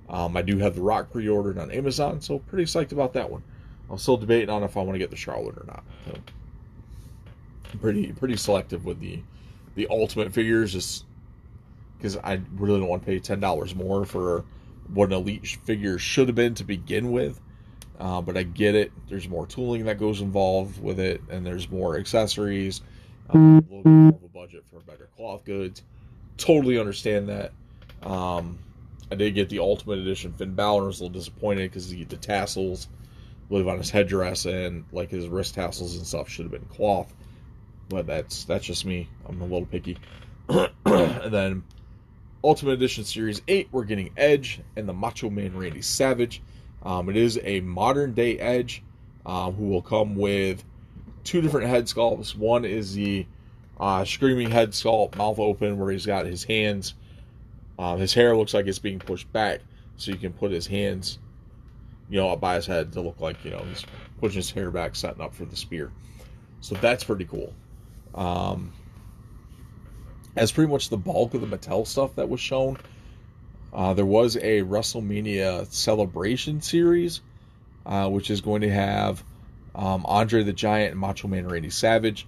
Um, 0.08 0.36
I 0.36 0.42
do 0.42 0.58
have 0.58 0.74
The 0.74 0.82
Rock 0.82 1.10
pre 1.10 1.28
ordered 1.28 1.58
on 1.58 1.70
Amazon, 1.70 2.20
so 2.20 2.38
pretty 2.38 2.64
psyched 2.64 2.92
about 2.92 3.12
that 3.14 3.30
one. 3.30 3.42
I'm 3.90 3.98
still 3.98 4.16
debating 4.16 4.50
on 4.50 4.62
if 4.62 4.76
I 4.76 4.82
want 4.82 4.94
to 4.94 4.98
get 4.98 5.10
the 5.10 5.16
Charlotte 5.16 5.56
or 5.56 5.64
not. 5.66 5.84
So, 6.06 6.18
pretty 7.78 8.12
pretty 8.12 8.36
selective 8.36 8.84
with 8.84 9.00
the 9.00 9.22
the 9.74 9.86
Ultimate 9.88 10.32
figures, 10.32 10.72
just 10.72 11.04
because 11.96 12.16
I 12.16 12.40
really 12.56 12.80
don't 12.80 12.88
want 12.88 13.02
to 13.02 13.06
pay 13.06 13.18
ten 13.18 13.40
dollars 13.40 13.74
more 13.74 14.04
for 14.04 14.44
what 14.92 15.06
an 15.06 15.12
elite 15.12 15.46
figure 15.64 15.98
should 15.98 16.28
have 16.28 16.34
been 16.34 16.54
to 16.56 16.64
begin 16.64 17.12
with. 17.12 17.40
Uh, 17.98 18.20
but 18.20 18.36
I 18.36 18.42
get 18.44 18.74
it. 18.74 18.92
There's 19.08 19.28
more 19.28 19.46
tooling 19.46 19.84
that 19.84 19.98
goes 19.98 20.22
involved 20.22 20.82
with 20.82 20.98
it, 20.98 21.20
and 21.30 21.44
there's 21.46 21.70
more 21.70 21.98
accessories, 21.98 22.80
uh, 23.32 23.36
a 23.36 23.38
little 23.38 23.82
bit 23.82 23.86
more 23.86 24.08
of 24.08 24.24
a 24.24 24.28
budget 24.28 24.64
for 24.70 24.80
better 24.80 25.08
cloth 25.16 25.44
goods. 25.44 25.82
Totally 26.38 26.78
understand 26.78 27.28
that. 27.28 27.52
Um, 28.02 28.58
I 29.12 29.16
did 29.16 29.34
get 29.34 29.50
the 29.50 29.58
Ultimate 29.58 29.98
Edition 29.98 30.32
Finn 30.32 30.54
Balor. 30.54 30.86
Was 30.86 31.00
a 31.00 31.04
little 31.04 31.18
disappointed 31.18 31.70
because 31.70 31.90
the 31.90 32.04
tassels 32.04 32.88
live 33.50 33.68
on 33.68 33.76
his 33.76 33.90
headdress, 33.90 34.46
and 34.46 34.84
like 34.92 35.10
his 35.10 35.28
wrist 35.28 35.54
tassels 35.54 35.96
and 35.96 36.06
stuff 36.06 36.28
should 36.28 36.44
have 36.44 36.52
been 36.52 36.64
cloth. 36.66 37.12
But 37.90 38.06
that's 38.06 38.44
that's 38.44 38.64
just 38.64 38.86
me. 38.86 39.08
I'm 39.28 39.40
a 39.42 39.44
little 39.44 39.66
picky. 39.66 39.98
and 40.48 41.32
then 41.32 41.62
Ultimate 42.42 42.72
Edition 42.72 43.04
Series 43.04 43.42
8, 43.46 43.68
we're 43.70 43.84
getting 43.84 44.12
Edge 44.16 44.60
and 44.74 44.88
the 44.88 44.94
Macho 44.94 45.28
Man 45.28 45.54
Randy 45.54 45.82
Savage. 45.82 46.40
Um, 46.82 47.10
it 47.10 47.16
is 47.16 47.38
a 47.42 47.60
modern 47.60 48.14
day 48.14 48.38
Edge 48.38 48.82
um, 49.26 49.54
who 49.54 49.66
will 49.66 49.82
come 49.82 50.14
with 50.14 50.64
two 51.24 51.42
different 51.42 51.68
head 51.68 51.84
sculpts. 51.84 52.34
One 52.34 52.64
is 52.64 52.94
the 52.94 53.26
uh, 53.78 54.06
screaming 54.06 54.50
head 54.50 54.70
sculpt, 54.70 55.16
mouth 55.16 55.38
open, 55.38 55.78
where 55.78 55.90
he's 55.90 56.06
got 56.06 56.24
his 56.24 56.44
hands. 56.44 56.94
Um, 57.78 57.98
his 57.98 58.14
hair 58.14 58.34
looks 58.36 58.54
like 58.54 58.66
it's 58.66 58.78
being 58.78 59.00
pushed 59.00 59.30
back, 59.32 59.60
so 59.96 60.10
you 60.10 60.16
can 60.16 60.32
put 60.32 60.52
his 60.52 60.66
hands 60.66 61.18
you 62.10 62.18
know, 62.18 62.30
up 62.30 62.40
by 62.40 62.56
his 62.56 62.66
head 62.66 62.92
to 62.92 63.00
look 63.00 63.20
like 63.20 63.42
you 63.44 63.50
know 63.52 63.64
he's 63.68 63.86
pushing 64.18 64.36
his 64.36 64.50
hair 64.50 64.70
back, 64.70 64.96
setting 64.96 65.22
up 65.22 65.34
for 65.34 65.44
the 65.44 65.56
spear. 65.56 65.90
So 66.60 66.74
that's 66.74 67.04
pretty 67.04 67.24
cool. 67.24 67.54
Um, 68.14 68.72
as 70.36 70.52
pretty 70.52 70.70
much 70.70 70.88
the 70.88 70.96
bulk 70.96 71.34
of 71.34 71.40
the 71.40 71.46
Mattel 71.46 71.86
stuff 71.86 72.14
that 72.16 72.28
was 72.28 72.40
shown. 72.40 72.78
Uh, 73.72 73.94
there 73.94 74.06
was 74.06 74.36
a 74.36 74.62
WrestleMania 74.62 75.70
celebration 75.72 76.60
series, 76.60 77.20
uh, 77.86 78.08
which 78.08 78.30
is 78.30 78.40
going 78.40 78.62
to 78.62 78.70
have 78.70 79.22
um, 79.74 80.04
Andre 80.06 80.42
the 80.42 80.52
Giant 80.52 80.92
and 80.92 81.00
Macho 81.00 81.28
Man 81.28 81.46
Randy 81.46 81.70
Savage. 81.70 82.26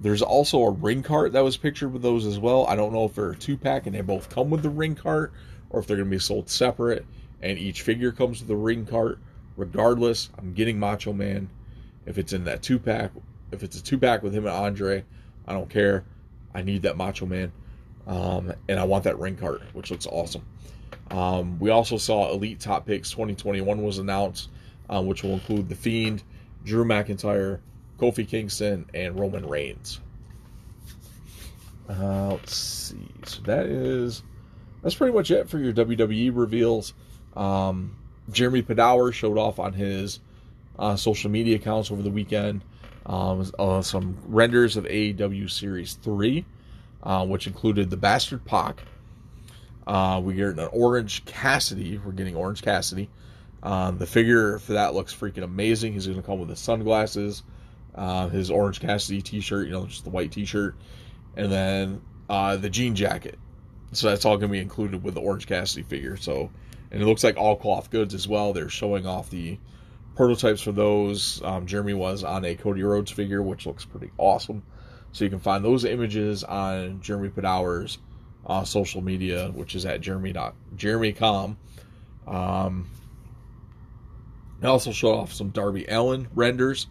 There's 0.00 0.22
also 0.22 0.62
a 0.62 0.70
ring 0.70 1.02
cart 1.02 1.32
that 1.32 1.44
was 1.44 1.56
pictured 1.56 1.92
with 1.92 2.02
those 2.02 2.26
as 2.26 2.38
well. 2.38 2.66
I 2.66 2.76
don't 2.76 2.92
know 2.92 3.04
if 3.04 3.14
they're 3.14 3.30
a 3.30 3.36
two 3.36 3.56
pack 3.56 3.86
and 3.86 3.94
they 3.94 4.00
both 4.00 4.28
come 4.28 4.50
with 4.50 4.62
the 4.62 4.70
ring 4.70 4.94
cart 4.94 5.32
or 5.70 5.80
if 5.80 5.86
they're 5.86 5.96
going 5.96 6.08
to 6.08 6.16
be 6.16 6.18
sold 6.18 6.50
separate 6.50 7.06
and 7.40 7.58
each 7.58 7.82
figure 7.82 8.12
comes 8.12 8.40
with 8.40 8.50
a 8.50 8.56
ring 8.56 8.84
cart. 8.84 9.18
Regardless, 9.56 10.30
I'm 10.38 10.54
getting 10.54 10.78
Macho 10.78 11.12
Man 11.12 11.48
if 12.06 12.18
it's 12.18 12.32
in 12.32 12.44
that 12.44 12.62
two 12.62 12.78
pack. 12.78 13.12
If 13.52 13.62
it's 13.62 13.78
a 13.78 13.82
two 13.82 13.98
pack 13.98 14.22
with 14.22 14.34
him 14.34 14.46
and 14.46 14.54
Andre, 14.54 15.04
I 15.46 15.52
don't 15.52 15.68
care. 15.68 16.04
I 16.54 16.62
need 16.62 16.82
that 16.82 16.96
Macho 16.96 17.26
Man. 17.26 17.52
Um, 18.06 18.52
and 18.68 18.80
I 18.80 18.84
want 18.84 19.04
that 19.04 19.18
ring 19.18 19.36
cart, 19.36 19.62
which 19.72 19.90
looks 19.90 20.06
awesome. 20.06 20.44
Um, 21.10 21.58
we 21.58 21.70
also 21.70 21.98
saw 21.98 22.32
Elite 22.32 22.58
Top 22.58 22.86
Picks 22.86 23.10
2021 23.10 23.82
was 23.82 23.98
announced, 23.98 24.48
uh, 24.88 25.02
which 25.02 25.22
will 25.22 25.34
include 25.34 25.68
The 25.68 25.74
Fiend, 25.74 26.22
Drew 26.64 26.84
McIntyre, 26.84 27.60
Kofi 27.98 28.26
Kingston, 28.26 28.86
and 28.94 29.18
Roman 29.18 29.46
Reigns. 29.46 30.00
Uh, 31.88 32.30
let's 32.30 32.56
see. 32.56 32.96
So 33.26 33.42
that 33.42 33.66
is 33.66 34.22
that's 34.82 34.94
pretty 34.94 35.12
much 35.12 35.30
it 35.30 35.48
for 35.48 35.58
your 35.58 35.72
WWE 35.72 36.30
reveals. 36.34 36.94
Um, 37.36 37.96
Jeremy 38.30 38.62
Padawer 38.62 39.12
showed 39.12 39.38
off 39.38 39.58
on 39.58 39.72
his 39.72 40.20
uh, 40.78 40.96
social 40.96 41.30
media 41.30 41.56
accounts 41.56 41.90
over 41.90 42.02
the 42.02 42.10
weekend 42.10 42.62
um, 43.06 43.50
uh, 43.58 43.82
some 43.82 44.16
renders 44.26 44.76
of 44.76 44.84
AEW 44.84 45.50
Series 45.50 45.94
3 45.94 46.44
uh, 47.02 47.26
which 47.26 47.46
included 47.46 47.90
the 47.90 47.96
Bastard 47.96 48.44
Pac. 48.44 48.82
Uh, 49.86 50.20
we 50.22 50.34
get 50.34 50.48
an 50.48 50.68
Orange 50.72 51.24
Cassidy. 51.24 51.98
We're 51.98 52.12
getting 52.12 52.36
Orange 52.36 52.62
Cassidy. 52.62 53.10
Um, 53.62 53.98
the 53.98 54.06
figure 54.06 54.58
for 54.58 54.74
that 54.74 54.94
looks 54.94 55.14
freaking 55.14 55.42
amazing. 55.42 55.94
He's 55.94 56.06
going 56.06 56.20
to 56.20 56.26
come 56.26 56.38
with 56.38 56.48
his 56.48 56.60
sunglasses, 56.60 57.42
uh, 57.94 58.28
his 58.28 58.50
Orange 58.50 58.80
Cassidy 58.80 59.22
T-shirt, 59.22 59.66
you 59.66 59.72
know, 59.72 59.86
just 59.86 60.04
the 60.04 60.10
white 60.10 60.32
T-shirt, 60.32 60.76
and 61.36 61.50
then 61.50 62.00
uh, 62.28 62.56
the 62.56 62.70
jean 62.70 62.94
jacket. 62.94 63.38
So 63.92 64.08
that's 64.08 64.24
all 64.24 64.36
going 64.36 64.48
to 64.48 64.52
be 64.52 64.60
included 64.60 65.02
with 65.02 65.14
the 65.14 65.20
Orange 65.20 65.46
Cassidy 65.46 65.82
figure. 65.82 66.16
So, 66.16 66.50
and 66.90 67.02
it 67.02 67.06
looks 67.06 67.24
like 67.24 67.36
all 67.36 67.56
cloth 67.56 67.90
goods 67.90 68.14
as 68.14 68.26
well. 68.26 68.52
They're 68.52 68.68
showing 68.68 69.06
off 69.06 69.30
the 69.30 69.58
prototypes 70.14 70.60
for 70.60 70.72
those. 70.72 71.42
Um, 71.42 71.66
Jeremy 71.66 71.94
was 71.94 72.24
on 72.24 72.44
a 72.44 72.54
Cody 72.54 72.82
Rhodes 72.82 73.10
figure, 73.10 73.42
which 73.42 73.66
looks 73.66 73.84
pretty 73.84 74.10
awesome. 74.18 74.62
So 75.12 75.24
you 75.24 75.30
can 75.30 75.40
find 75.40 75.64
those 75.64 75.84
images 75.84 76.42
on 76.44 77.00
Jeremy 77.02 77.28
Padawer's 77.28 77.98
uh, 78.46 78.64
social 78.64 79.02
media, 79.02 79.50
which 79.54 79.74
is 79.74 79.86
at 79.86 80.00
Jeremy 80.00 80.32
dot 80.32 80.54
Jeremy.com. 80.76 81.56
Um, 82.26 82.90
I 84.62 84.66
also 84.66 84.92
showed 84.92 85.14
off 85.14 85.32
some 85.32 85.50
Darby 85.50 85.86
Allin 85.86 86.28
renders. 86.34 86.86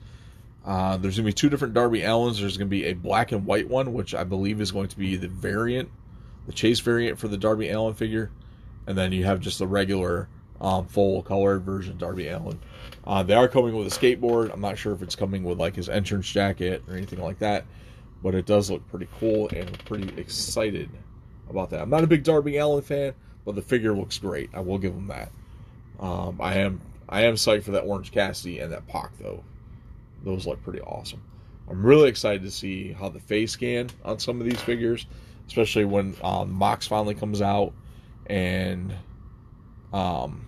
Uh, 0.63 0.97
there's 0.97 1.17
going 1.17 1.25
to 1.25 1.29
be 1.29 1.33
two 1.33 1.49
different 1.49 1.73
Darby 1.73 2.01
Allins. 2.01 2.39
There's 2.39 2.57
going 2.57 2.67
to 2.67 2.71
be 2.71 2.85
a 2.85 2.93
black 2.93 3.31
and 3.31 3.45
white 3.45 3.67
one, 3.67 3.93
which 3.93 4.13
I 4.13 4.23
believe 4.23 4.61
is 4.61 4.71
going 4.71 4.89
to 4.89 4.97
be 4.97 5.15
the 5.15 5.27
variant, 5.27 5.89
the 6.45 6.53
chase 6.53 6.79
variant 6.79 7.17
for 7.17 7.27
the 7.27 7.37
Darby 7.37 7.69
Allin 7.69 7.95
figure. 7.95 8.29
And 8.85 8.97
then 8.97 9.11
you 9.11 9.25
have 9.25 9.39
just 9.39 9.57
the 9.59 9.67
regular 9.67 10.27
um, 10.61 10.87
full 10.87 11.21
colored 11.23 11.63
version 11.63 11.97
Darby 11.97 12.29
Allin. 12.29 12.59
Uh, 13.05 13.23
they 13.23 13.33
are 13.33 13.49
coming 13.49 13.75
with 13.75 13.87
a 13.87 13.99
skateboard. 13.99 14.53
I'm 14.53 14.61
not 14.61 14.77
sure 14.77 14.93
if 14.93 15.01
it's 15.01 15.15
coming 15.15 15.43
with 15.43 15.59
like 15.59 15.75
his 15.75 15.89
entrance 15.89 16.29
jacket 16.29 16.83
or 16.87 16.95
anything 16.95 17.21
like 17.21 17.39
that 17.39 17.65
but 18.23 18.35
it 18.35 18.45
does 18.45 18.69
look 18.69 18.87
pretty 18.89 19.07
cool 19.19 19.49
and 19.49 19.83
pretty 19.85 20.19
excited 20.19 20.89
about 21.49 21.69
that. 21.71 21.81
I'm 21.81 21.89
not 21.89 22.03
a 22.03 22.07
big 22.07 22.23
Darby 22.23 22.57
Allin 22.57 22.83
fan, 22.83 23.13
but 23.45 23.55
the 23.55 23.61
figure 23.61 23.93
looks 23.93 24.17
great. 24.19 24.49
I 24.53 24.59
will 24.59 24.77
give 24.77 24.93
him 24.93 25.07
that. 25.07 25.31
Um, 25.99 26.39
I 26.39 26.55
am 26.55 26.81
I 27.09 27.23
am 27.23 27.35
psyched 27.35 27.63
for 27.63 27.71
that 27.71 27.83
Orange 27.83 28.11
Cassidy 28.11 28.59
and 28.59 28.71
that 28.71 28.87
Pac 28.87 29.17
though. 29.19 29.43
Those 30.23 30.45
look 30.45 30.61
pretty 30.63 30.81
awesome. 30.81 31.21
I'm 31.69 31.83
really 31.85 32.09
excited 32.09 32.43
to 32.43 32.51
see 32.51 32.91
how 32.91 33.09
the 33.09 33.19
face 33.19 33.51
scan 33.51 33.89
on 34.03 34.19
some 34.19 34.39
of 34.39 34.45
these 34.45 34.61
figures, 34.61 35.05
especially 35.47 35.85
when 35.85 36.15
um, 36.23 36.51
Mox 36.51 36.87
finally 36.87 37.15
comes 37.15 37.41
out 37.41 37.73
and 38.27 38.93
um, 39.93 40.45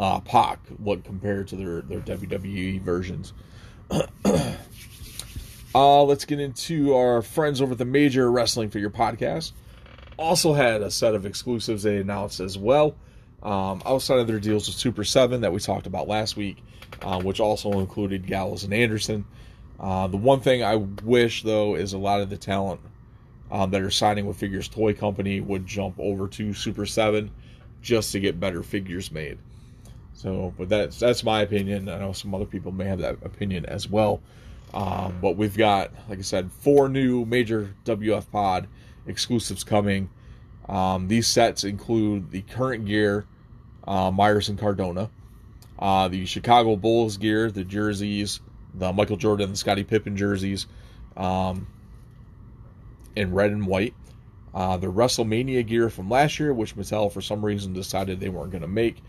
uh, 0.00 0.20
Pac 0.20 0.60
look 0.82 1.04
compared 1.04 1.48
to 1.48 1.56
their 1.56 1.82
their 1.82 2.00
WWE 2.00 2.80
versions. 2.80 3.32
Uh, 5.76 6.04
let's 6.04 6.24
get 6.24 6.38
into 6.38 6.94
our 6.94 7.20
friends 7.20 7.60
over 7.60 7.72
at 7.72 7.78
the 7.78 7.84
Major 7.84 8.30
Wrestling 8.30 8.70
Figure 8.70 8.90
Podcast. 8.90 9.50
Also 10.16 10.52
had 10.52 10.82
a 10.82 10.90
set 10.90 11.16
of 11.16 11.26
exclusives 11.26 11.82
they 11.82 11.96
announced 11.96 12.38
as 12.38 12.56
well. 12.56 12.94
Um, 13.42 13.82
outside 13.84 14.20
of 14.20 14.28
their 14.28 14.38
deals 14.38 14.68
with 14.68 14.76
Super 14.76 15.02
7 15.02 15.40
that 15.40 15.52
we 15.52 15.58
talked 15.58 15.88
about 15.88 16.06
last 16.06 16.36
week, 16.36 16.62
uh, 17.02 17.20
which 17.20 17.40
also 17.40 17.80
included 17.80 18.24
Gallows 18.24 18.62
and 18.62 18.72
Anderson. 18.72 19.26
Uh, 19.80 20.06
the 20.06 20.16
one 20.16 20.40
thing 20.40 20.62
I 20.62 20.76
wish, 20.76 21.42
though, 21.42 21.74
is 21.74 21.92
a 21.92 21.98
lot 21.98 22.20
of 22.20 22.30
the 22.30 22.36
talent 22.36 22.80
um, 23.50 23.70
that 23.72 23.82
are 23.82 23.90
signing 23.90 24.26
with 24.26 24.36
Figures 24.36 24.68
Toy 24.68 24.94
Company 24.94 25.40
would 25.40 25.66
jump 25.66 25.96
over 25.98 26.28
to 26.28 26.54
Super 26.54 26.86
7 26.86 27.32
just 27.82 28.12
to 28.12 28.20
get 28.20 28.38
better 28.38 28.62
figures 28.62 29.10
made. 29.10 29.38
So, 30.14 30.54
but 30.56 30.68
that's 30.68 30.98
that's 30.98 31.24
my 31.24 31.42
opinion. 31.42 31.88
I 31.88 31.98
know 31.98 32.12
some 32.12 32.34
other 32.34 32.44
people 32.44 32.72
may 32.72 32.84
have 32.84 33.00
that 33.00 33.18
opinion 33.22 33.66
as 33.66 33.88
well. 33.88 34.20
Um, 34.72 35.18
but 35.22 35.36
we've 35.36 35.56
got, 35.56 35.92
like 36.08 36.18
I 36.18 36.22
said, 36.22 36.50
four 36.50 36.88
new 36.88 37.24
major 37.24 37.74
WF 37.84 38.28
Pod 38.32 38.66
exclusives 39.06 39.62
coming. 39.62 40.10
Um, 40.68 41.06
these 41.06 41.28
sets 41.28 41.62
include 41.62 42.32
the 42.32 42.42
current 42.42 42.86
gear, 42.86 43.26
uh, 43.86 44.10
Myers 44.10 44.48
and 44.48 44.58
Cardona, 44.58 45.10
uh, 45.78 46.08
the 46.08 46.26
Chicago 46.26 46.74
Bulls 46.74 47.18
gear, 47.18 47.50
the 47.52 47.62
jerseys, 47.62 48.40
the 48.74 48.92
Michael 48.92 49.16
Jordan 49.16 49.50
and 49.50 49.58
Scottie 49.58 49.84
Pippen 49.84 50.16
jerseys, 50.16 50.66
um, 51.16 51.68
in 53.14 53.32
red 53.32 53.52
and 53.52 53.66
white. 53.66 53.94
Uh, 54.52 54.76
the 54.76 54.86
WrestleMania 54.86 55.66
gear 55.66 55.90
from 55.90 56.08
last 56.08 56.38
year, 56.38 56.54
which 56.54 56.76
Mattel 56.76 57.12
for 57.12 57.20
some 57.20 57.44
reason 57.44 57.72
decided 57.72 58.20
they 58.20 58.28
weren't 58.28 58.50
going 58.50 58.62
to 58.62 58.68
make. 58.68 59.02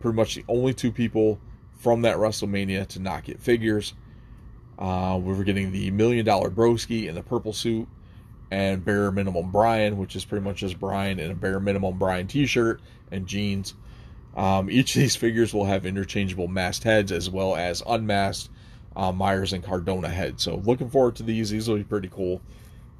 Pretty 0.00 0.16
much 0.16 0.34
the 0.34 0.44
only 0.48 0.74
two 0.74 0.92
people 0.92 1.38
from 1.78 2.02
that 2.02 2.16
WrestleMania 2.16 2.86
to 2.88 2.98
not 2.98 3.24
get 3.24 3.40
figures. 3.40 3.94
Uh, 4.78 5.18
we 5.20 5.32
were 5.32 5.44
getting 5.44 5.72
the 5.72 5.90
Million 5.90 6.24
Dollar 6.24 6.50
Broski 6.50 7.08
in 7.08 7.14
the 7.14 7.22
purple 7.22 7.52
suit 7.52 7.88
and 8.50 8.84
Bare 8.84 9.10
Minimum 9.10 9.50
Brian, 9.50 9.98
which 9.98 10.16
is 10.16 10.24
pretty 10.24 10.44
much 10.44 10.58
just 10.58 10.78
Brian 10.78 11.18
in 11.18 11.30
a 11.30 11.34
Bare 11.34 11.60
Minimum 11.60 11.98
Brian 11.98 12.26
t 12.26 12.46
shirt 12.46 12.80
and 13.10 13.26
jeans. 13.26 13.74
Um, 14.36 14.70
each 14.70 14.94
of 14.94 15.00
these 15.00 15.16
figures 15.16 15.52
will 15.52 15.64
have 15.64 15.84
interchangeable 15.84 16.48
masked 16.48 16.84
heads 16.84 17.10
as 17.10 17.28
well 17.28 17.56
as 17.56 17.82
unmasked 17.86 18.50
uh, 18.94 19.10
Myers 19.10 19.52
and 19.52 19.64
Cardona 19.64 20.08
heads. 20.08 20.42
So, 20.42 20.56
looking 20.64 20.90
forward 20.90 21.16
to 21.16 21.22
these. 21.22 21.50
These 21.50 21.68
will 21.68 21.76
be 21.76 21.84
pretty 21.84 22.08
cool. 22.08 22.40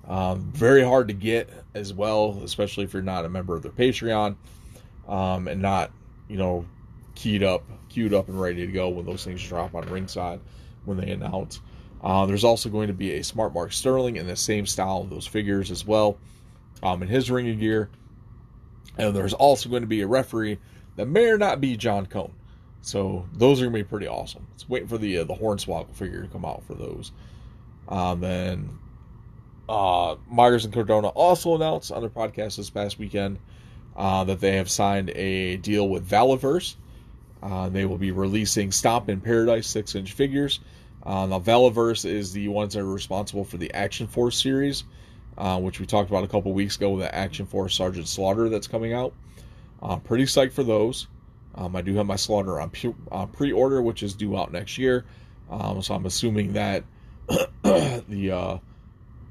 Um, 0.06 0.50
very 0.52 0.82
hard 0.82 1.08
to 1.08 1.14
get 1.14 1.50
as 1.74 1.92
well, 1.92 2.40
especially 2.42 2.84
if 2.84 2.92
you're 2.92 3.02
not 3.02 3.24
a 3.24 3.28
member 3.28 3.54
of 3.54 3.62
their 3.62 3.72
Patreon 3.72 4.36
um, 5.06 5.48
and 5.48 5.60
not, 5.60 5.90
you 6.28 6.38
know, 6.38 6.64
keyed 7.18 7.42
up, 7.42 7.64
queued 7.88 8.14
up, 8.14 8.28
and 8.28 8.40
ready 8.40 8.64
to 8.64 8.72
go 8.72 8.88
when 8.88 9.04
those 9.04 9.24
things 9.24 9.46
drop 9.46 9.74
on 9.74 9.88
ringside 9.88 10.40
when 10.84 10.96
they 10.96 11.10
announce. 11.10 11.60
Uh, 12.02 12.26
there's 12.26 12.44
also 12.44 12.68
going 12.68 12.86
to 12.86 12.94
be 12.94 13.14
a 13.14 13.24
Smart 13.24 13.52
Mark 13.52 13.72
Sterling 13.72 14.16
in 14.16 14.26
the 14.28 14.36
same 14.36 14.66
style 14.66 14.98
of 14.98 15.10
those 15.10 15.26
figures 15.26 15.72
as 15.72 15.84
well 15.84 16.16
um, 16.82 17.02
in 17.02 17.08
his 17.08 17.28
ring 17.28 17.58
gear. 17.58 17.90
And 18.96 19.14
there's 19.14 19.34
also 19.34 19.68
going 19.68 19.82
to 19.82 19.88
be 19.88 20.02
a 20.02 20.06
referee 20.06 20.58
that 20.94 21.06
may 21.06 21.28
or 21.28 21.38
not 21.38 21.60
be 21.60 21.76
John 21.76 22.06
Cone. 22.06 22.32
So 22.82 23.26
those 23.34 23.60
are 23.60 23.64
going 23.64 23.74
to 23.74 23.84
be 23.84 23.88
pretty 23.88 24.06
awesome. 24.06 24.46
It's 24.54 24.68
waiting 24.68 24.88
for 24.88 24.98
the 24.98 25.18
uh, 25.18 25.24
the 25.24 25.34
Hornswoggle 25.34 25.94
figure 25.94 26.22
to 26.22 26.28
come 26.28 26.44
out 26.44 26.62
for 26.64 26.74
those. 26.74 27.10
Um, 27.88 28.20
then 28.20 28.78
uh, 29.68 30.16
Myers 30.30 30.64
and 30.64 30.72
Cardona 30.72 31.08
also 31.08 31.56
announced 31.56 31.90
on 31.90 32.00
their 32.00 32.10
podcast 32.10 32.56
this 32.56 32.70
past 32.70 32.98
weekend 32.98 33.38
uh, 33.96 34.22
that 34.24 34.40
they 34.40 34.56
have 34.56 34.70
signed 34.70 35.10
a 35.10 35.56
deal 35.56 35.88
with 35.88 36.08
Valaverse. 36.08 36.76
Uh, 37.42 37.68
they 37.68 37.84
will 37.84 37.98
be 37.98 38.10
releasing 38.10 38.72
Stomp 38.72 39.08
in 39.08 39.20
Paradise 39.20 39.66
six 39.66 39.94
inch 39.94 40.12
figures 40.12 40.60
uh, 41.08 41.26
now, 41.26 41.40
Valaverse 41.40 42.04
is 42.04 42.32
the 42.32 42.48
ones 42.48 42.74
that 42.74 42.80
are 42.80 42.84
responsible 42.84 43.44
for 43.44 43.56
the 43.56 43.72
Action 43.72 44.06
Force 44.06 44.40
series, 44.40 44.84
uh, 45.36 45.58
which 45.58 45.80
we 45.80 45.86
talked 45.86 46.10
about 46.10 46.24
a 46.24 46.28
couple 46.28 46.52
weeks 46.52 46.76
ago 46.76 46.90
with 46.90 47.02
the 47.02 47.14
Action 47.14 47.46
Force 47.46 47.74
Sergeant 47.74 48.08
Slaughter 48.08 48.48
that's 48.48 48.66
coming 48.66 48.92
out. 48.92 49.14
Uh, 49.82 49.96
pretty 49.96 50.24
psyched 50.24 50.52
for 50.52 50.64
those. 50.64 51.06
Um, 51.54 51.74
I 51.74 51.82
do 51.82 51.94
have 51.94 52.06
my 52.06 52.16
Slaughter 52.16 52.60
on 52.60 52.70
uh, 53.10 53.26
pre 53.26 53.52
order, 53.52 53.80
which 53.80 54.02
is 54.02 54.14
due 54.14 54.36
out 54.36 54.52
next 54.52 54.76
year. 54.76 55.04
Um, 55.50 55.80
so 55.80 55.94
I'm 55.94 56.04
assuming 56.04 56.52
that 56.54 56.84
the 57.62 58.30
uh, 58.30 58.58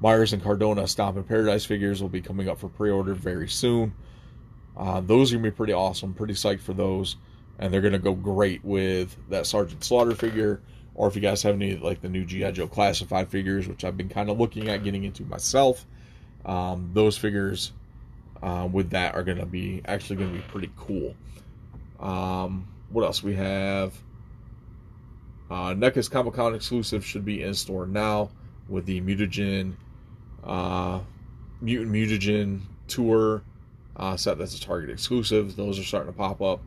Myers 0.00 0.32
and 0.32 0.42
Cardona 0.42 0.88
Stomp 0.88 1.16
in 1.16 1.22
Paradise 1.22 1.64
figures 1.64 2.02
will 2.02 2.08
be 2.08 2.22
coming 2.22 2.48
up 2.48 2.58
for 2.58 2.68
pre 2.68 2.90
order 2.90 3.14
very 3.14 3.48
soon. 3.48 3.94
Uh, 4.76 5.00
those 5.00 5.30
are 5.30 5.36
going 5.36 5.44
to 5.44 5.50
be 5.50 5.56
pretty 5.56 5.72
awesome. 5.72 6.14
Pretty 6.14 6.34
psyched 6.34 6.60
for 6.60 6.72
those. 6.72 7.16
And 7.58 7.72
they're 7.72 7.80
gonna 7.80 7.98
go 7.98 8.14
great 8.14 8.64
with 8.64 9.16
that 9.30 9.46
Sergeant 9.46 9.84
Slaughter 9.84 10.14
figure. 10.14 10.60
Or 10.94 11.06
if 11.06 11.14
you 11.14 11.22
guys 11.22 11.42
have 11.42 11.54
any 11.54 11.76
like 11.76 12.00
the 12.00 12.08
new 12.08 12.24
GI 12.24 12.52
Joe 12.52 12.66
classified 12.66 13.28
figures, 13.28 13.68
which 13.68 13.84
I've 13.84 13.96
been 13.96 14.08
kind 14.08 14.30
of 14.30 14.38
looking 14.38 14.68
at 14.68 14.82
getting 14.82 15.04
into 15.04 15.22
myself, 15.24 15.84
um, 16.44 16.90
those 16.92 17.16
figures 17.16 17.72
uh, 18.42 18.68
with 18.70 18.90
that 18.90 19.14
are 19.14 19.22
gonna 19.22 19.46
be 19.46 19.82
actually 19.84 20.16
gonna 20.16 20.32
be 20.32 20.44
pretty 20.48 20.70
cool. 20.76 21.14
Um, 22.00 22.68
what 22.90 23.04
else 23.04 23.22
we 23.22 23.34
have? 23.34 23.94
Uh, 25.50 25.72
NECA's 25.74 26.08
Comic 26.08 26.34
Con 26.34 26.54
exclusive 26.54 27.04
should 27.04 27.24
be 27.24 27.42
in 27.42 27.54
store 27.54 27.86
now 27.86 28.30
with 28.68 28.84
the 28.84 29.00
Mutagen, 29.00 29.74
uh, 30.44 31.00
Mutant 31.60 31.92
Mutagen 31.92 32.60
tour 32.86 33.42
uh, 33.96 34.16
set 34.16 34.38
that's 34.38 34.56
a 34.56 34.60
Target 34.60 34.90
exclusive. 34.90 35.56
Those 35.56 35.78
are 35.78 35.84
starting 35.84 36.12
to 36.12 36.16
pop 36.16 36.40
up. 36.40 36.60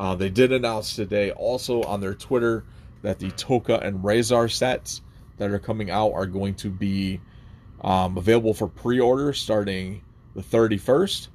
Uh, 0.00 0.14
they 0.14 0.30
did 0.30 0.50
announce 0.50 0.96
today 0.96 1.30
also 1.32 1.82
on 1.82 2.00
their 2.00 2.14
Twitter 2.14 2.64
that 3.02 3.18
the 3.18 3.30
Tokka 3.32 3.84
and 3.84 4.02
Rahzar 4.02 4.50
sets 4.50 5.02
that 5.36 5.50
are 5.50 5.58
coming 5.58 5.90
out 5.90 6.12
are 6.12 6.24
going 6.24 6.54
to 6.54 6.70
be 6.70 7.20
um, 7.82 8.16
available 8.16 8.54
for 8.54 8.66
pre-order 8.66 9.34
starting 9.34 10.00
the 10.34 10.40
31st 10.40 11.28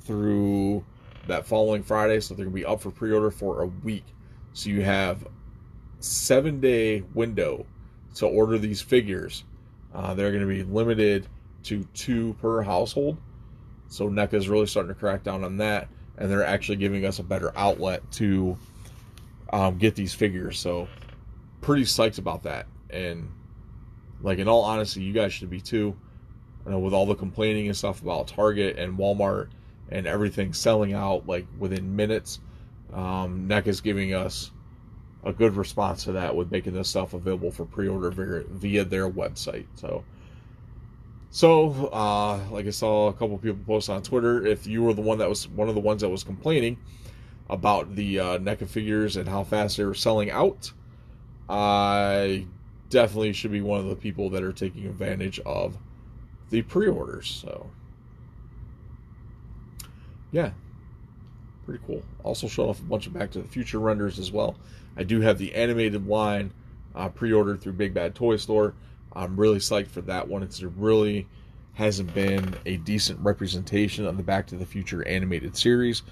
through 0.00 0.82
that 1.26 1.46
following 1.46 1.82
Friday. 1.82 2.18
So 2.20 2.32
they're 2.32 2.46
going 2.46 2.56
to 2.56 2.62
be 2.62 2.64
up 2.64 2.80
for 2.80 2.90
pre-order 2.90 3.30
for 3.30 3.60
a 3.60 3.66
week. 3.66 4.06
So 4.54 4.70
you 4.70 4.80
have 4.80 5.28
seven 6.00 6.60
day 6.62 7.02
window 7.12 7.66
to 8.14 8.26
order 8.26 8.56
these 8.56 8.80
figures. 8.80 9.44
Uh, 9.94 10.14
they're 10.14 10.32
going 10.32 10.48
to 10.48 10.48
be 10.48 10.62
limited 10.62 11.26
to 11.64 11.84
two 11.92 12.32
per 12.40 12.62
household. 12.62 13.18
So 13.88 14.08
NECA 14.08 14.32
is 14.32 14.48
really 14.48 14.66
starting 14.66 14.94
to 14.94 14.98
crack 14.98 15.24
down 15.24 15.44
on 15.44 15.58
that, 15.58 15.88
and 16.18 16.30
they're 16.30 16.44
actually 16.44 16.76
giving 16.76 17.04
us 17.06 17.18
a 17.18 17.22
better 17.22 17.56
outlet 17.56 18.02
to 18.12 18.58
um, 19.52 19.78
get 19.78 19.94
these 19.94 20.12
figures. 20.12 20.58
So 20.58 20.88
pretty 21.60 21.84
psyched 21.84 22.18
about 22.18 22.42
that. 22.42 22.66
And 22.90 23.30
like 24.20 24.38
in 24.38 24.48
all 24.48 24.62
honesty, 24.62 25.02
you 25.02 25.12
guys 25.12 25.32
should 25.32 25.50
be 25.50 25.60
too. 25.60 25.96
Know, 26.66 26.78
with 26.78 26.92
all 26.92 27.06
the 27.06 27.14
complaining 27.14 27.66
and 27.66 27.76
stuff 27.76 28.02
about 28.02 28.28
Target 28.28 28.78
and 28.78 28.98
Walmart 28.98 29.48
and 29.88 30.06
everything 30.06 30.52
selling 30.52 30.92
out 30.92 31.26
like 31.26 31.46
within 31.58 31.96
minutes, 31.96 32.40
um, 32.92 33.48
NECA 33.48 33.68
is 33.68 33.80
giving 33.80 34.12
us 34.12 34.50
a 35.24 35.32
good 35.32 35.56
response 35.56 36.04
to 36.04 36.12
that 36.12 36.36
with 36.36 36.50
making 36.50 36.74
this 36.74 36.88
stuff 36.88 37.14
available 37.14 37.50
for 37.50 37.64
pre-order 37.64 38.10
via, 38.10 38.44
via 38.50 38.84
their 38.84 39.08
website. 39.08 39.64
So, 39.76 40.04
so 41.30 41.88
uh, 41.92 42.38
like 42.50 42.66
I 42.66 42.70
saw 42.70 43.08
a 43.08 43.12
couple 43.12 43.38
people 43.38 43.60
post 43.66 43.90
on 43.90 44.02
Twitter, 44.02 44.46
if 44.46 44.66
you 44.66 44.82
were 44.82 44.94
the 44.94 45.02
one 45.02 45.18
that 45.18 45.28
was 45.28 45.48
one 45.48 45.68
of 45.68 45.74
the 45.74 45.80
ones 45.80 46.02
that 46.02 46.08
was 46.08 46.24
complaining 46.24 46.78
about 47.50 47.94
the 47.94 48.20
uh, 48.20 48.38
NECA 48.38 48.68
figures 48.68 49.16
and 49.16 49.28
how 49.28 49.44
fast 49.44 49.76
they 49.76 49.84
were 49.84 49.94
selling 49.94 50.30
out, 50.30 50.72
I 51.48 52.46
definitely 52.90 53.32
should 53.32 53.52
be 53.52 53.60
one 53.60 53.80
of 53.80 53.86
the 53.86 53.96
people 53.96 54.30
that 54.30 54.42
are 54.42 54.52
taking 54.52 54.86
advantage 54.86 55.40
of 55.40 55.76
the 56.50 56.62
pre-orders. 56.62 57.28
So, 57.28 57.70
yeah, 60.32 60.50
pretty 61.64 61.82
cool. 61.86 62.02
Also 62.24 62.48
showing 62.48 62.70
off 62.70 62.80
a 62.80 62.84
bunch 62.84 63.06
of 63.06 63.12
Back 63.12 63.30
to 63.32 63.42
the 63.42 63.48
Future 63.48 63.78
renders 63.78 64.18
as 64.18 64.32
well. 64.32 64.56
I 64.96 65.02
do 65.04 65.20
have 65.20 65.38
the 65.38 65.54
animated 65.54 66.06
line 66.06 66.52
uh, 66.94 67.08
pre-ordered 67.08 67.60
through 67.60 67.74
Big 67.74 67.94
Bad 67.94 68.14
Toy 68.14 68.36
Store. 68.36 68.74
I'm 69.12 69.38
really 69.38 69.58
psyched 69.58 69.88
for 69.88 70.00
that 70.02 70.28
one. 70.28 70.42
It's 70.42 70.62
really 70.62 71.26
hasn't 71.74 72.12
been 72.12 72.54
a 72.66 72.76
decent 72.78 73.20
representation 73.20 74.04
of 74.04 74.16
the 74.16 74.22
Back 74.22 74.46
to 74.48 74.56
the 74.56 74.66
Future 74.66 75.06
animated 75.06 75.56
series 75.56 76.02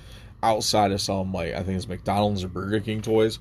outside 0.43 0.93
of 0.93 1.01
some 1.01 1.33
like 1.33 1.55
I 1.55 1.63
think 1.63 1.77
it's 1.77 1.89
McDonald's 1.89 2.45
or 2.45 2.49
Burger 2.49 2.81
King 2.81 3.03
toys, 3.03 3.39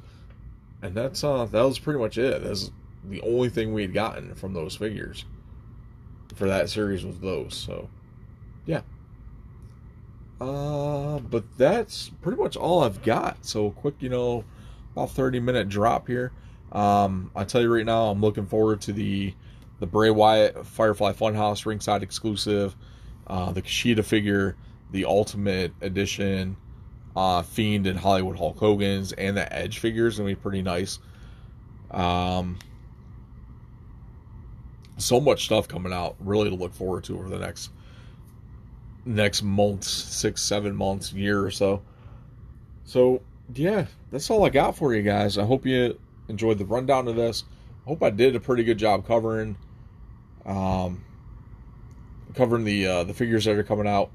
and 0.81 0.95
that's 0.95 1.23
uh 1.23 1.45
that 1.45 1.61
was 1.61 1.79
pretty 1.79 1.99
much 1.99 2.17
it. 2.17 2.43
That's 2.43 2.71
the 3.03 3.21
only 3.21 3.49
thing 3.49 3.73
we 3.73 3.83
had 3.83 3.93
gotten 3.93 4.33
from 4.35 4.53
those 4.53 4.75
figures 4.75 5.25
for 6.35 6.47
that 6.47 6.69
series 6.69 7.05
was 7.05 7.19
those. 7.19 7.55
So 7.55 7.89
yeah. 8.65 8.81
Uh, 10.41 11.19
but 11.19 11.43
that's 11.57 12.09
pretty 12.21 12.41
much 12.41 12.57
all 12.57 12.83
I've 12.83 13.01
got. 13.03 13.45
So 13.45 13.71
quick, 13.71 13.95
you 13.99 14.09
know, 14.09 14.43
about 14.91 15.11
30 15.11 15.39
minute 15.39 15.69
drop 15.69 16.07
here. 16.07 16.31
Um, 16.71 17.31
I 17.35 17.43
tell 17.43 17.61
you 17.61 17.73
right 17.73 17.85
now, 17.85 18.09
I'm 18.09 18.21
looking 18.21 18.47
forward 18.47 18.81
to 18.81 18.93
the 18.93 19.33
the 19.79 19.87
Bray 19.87 20.09
Wyatt 20.09 20.65
Firefly 20.65 21.13
Funhouse 21.13 21.65
ringside 21.65 22.01
exclusive, 22.01 22.75
uh, 23.27 23.51
the 23.51 23.61
Kushida 23.61 24.05
figure, 24.05 24.55
the 24.91 25.05
Ultimate 25.05 25.73
Edition, 25.81 26.55
uh, 27.15 27.41
Fiend 27.41 27.87
and 27.87 27.99
Hollywood 27.99 28.37
Hulk 28.37 28.57
Hogan's, 28.57 29.11
and 29.11 29.35
the 29.35 29.53
Edge 29.53 29.79
figures 29.79 30.17
gonna 30.17 30.29
be 30.29 30.35
pretty 30.35 30.61
nice. 30.61 30.99
Um, 31.91 32.57
so 34.97 35.19
much 35.19 35.45
stuff 35.45 35.67
coming 35.67 35.93
out, 35.93 36.15
really 36.19 36.49
to 36.49 36.55
look 36.55 36.73
forward 36.73 37.03
to 37.05 37.17
over 37.17 37.29
the 37.29 37.39
next 37.39 37.69
next 39.05 39.43
months, 39.43 39.87
six, 39.87 40.41
seven 40.41 40.75
months, 40.75 41.13
year 41.13 41.43
or 41.43 41.51
so. 41.51 41.83
So 42.85 43.21
yeah, 43.53 43.85
that's 44.11 44.29
all 44.29 44.45
I 44.45 44.49
got 44.49 44.75
for 44.75 44.93
you 44.93 45.03
guys. 45.03 45.37
I 45.37 45.45
hope 45.45 45.65
you 45.65 45.99
enjoyed 46.27 46.57
the 46.57 46.65
rundown 46.65 47.07
of 47.07 47.15
this. 47.15 47.43
I 47.85 47.89
hope 47.89 48.03
I 48.03 48.09
did 48.09 48.35
a 48.35 48.39
pretty 48.39 48.63
good 48.63 48.77
job 48.77 49.05
covering 49.05 49.57
um, 50.45 51.03
covering 52.35 52.63
the 52.63 52.87
uh, 52.87 53.03
the 53.03 53.13
figures 53.13 53.45
that 53.45 53.57
are 53.57 53.63
coming 53.63 53.87
out. 53.87 54.11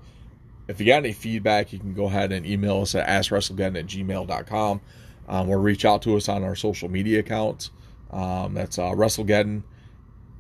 If 0.69 0.79
you 0.79 0.87
got 0.87 0.99
any 0.99 1.13
feedback, 1.13 1.73
you 1.73 1.79
can 1.79 1.95
go 1.95 2.05
ahead 2.05 2.31
and 2.31 2.47
email 2.47 2.83
us 2.83 2.95
at 2.95 3.07
askwrestlegeddon 3.07 3.79
at 3.79 3.87
gmail.com 3.87 4.81
um, 5.29 5.49
or 5.49 5.59
reach 5.59 5.85
out 5.85 6.03
to 6.03 6.17
us 6.17 6.29
on 6.29 6.45
our 6.45 6.55
social 6.55 6.89
media 6.89 7.21
accounts. 7.21 7.71
Um, 8.11 8.55
that's 8.55 8.79
uh, 8.79 8.91
WrestleGeddon 8.91 9.63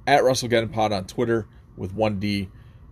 at 0.06 0.22
WrestleGeddon 0.22 0.72
Pod 0.72 0.92
on 0.92 1.06
Twitter 1.06 1.46
with 1.76 1.92
one 1.94 2.18
D, 2.18 2.48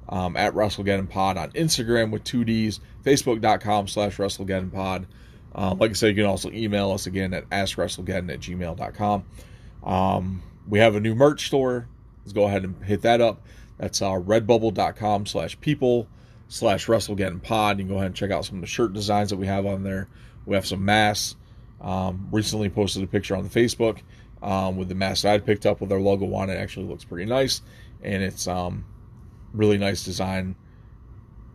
um, 0.09 0.37
at 0.37 0.55
WrestleGeddon 0.55 1.09
Pod 1.11 1.37
on 1.37 1.51
Instagram 1.53 2.11
with 2.11 2.25
two 2.25 2.45
Ds, 2.45 2.81
Facebook.com 3.05 3.89
slash 3.89 4.17
WrestleGeddon. 4.17 5.07
Um, 5.55 5.79
like 5.79 5.91
I 5.91 5.95
said, 5.95 6.09
you 6.09 6.15
can 6.15 6.27
also 6.27 6.51
email 6.51 6.93
us 6.93 7.07
again 7.07 7.35
at 7.35 7.49
askwrestlegeddon 7.51 8.33
at 8.33 8.41
gmail.com. 8.41 9.25
Um, 9.85 10.43
we 10.69 10.79
have 10.79 10.95
a 10.95 11.01
new 11.01 11.15
merch 11.15 11.47
store. 11.47 11.89
Let's 12.25 12.33
go 12.33 12.45
ahead 12.45 12.65
and 12.65 12.83
hit 12.85 13.03
that 13.03 13.21
up. 13.21 13.41
That's 13.79 14.03
uh, 14.03 14.11
redbubble.com 14.11 15.27
slash 15.27 15.59
people 15.61 16.09
slash 16.49 16.87
WrestleGeddon 16.87 17.43
Pod. 17.43 17.79
You 17.79 17.85
can 17.85 17.93
go 17.93 17.97
ahead 17.97 18.07
and 18.07 18.15
check 18.15 18.31
out 18.31 18.45
some 18.45 18.57
of 18.57 18.61
the 18.61 18.67
shirt 18.67 18.93
designs 18.93 19.31
that 19.31 19.37
we 19.37 19.47
have 19.47 19.67
on 19.67 19.83
there. 19.83 20.09
We 20.47 20.55
have 20.55 20.67
some 20.67 20.85
masks. 20.85 21.37
Um, 21.81 22.29
recently 22.33 22.69
posted 22.69 23.05
a 23.05 23.07
picture 23.07 23.37
on 23.37 23.45
the 23.45 23.51
Facebook 23.51 24.01
um, 24.43 24.77
with 24.77 24.89
the 24.89 24.97
mask 24.97 25.23
that 25.23 25.35
I 25.35 25.39
picked 25.39 25.65
up 25.65 25.81
with 25.81 25.93
our 25.93 26.01
logo 26.01 26.35
on 26.35 26.51
it. 26.51 26.57
Actually 26.57 26.87
looks 26.87 27.05
pretty 27.05 27.25
nice, 27.25 27.63
and 28.03 28.23
it's 28.23 28.49
um, 28.49 28.85
really 29.53 29.79
nice 29.79 30.05
design. 30.05 30.57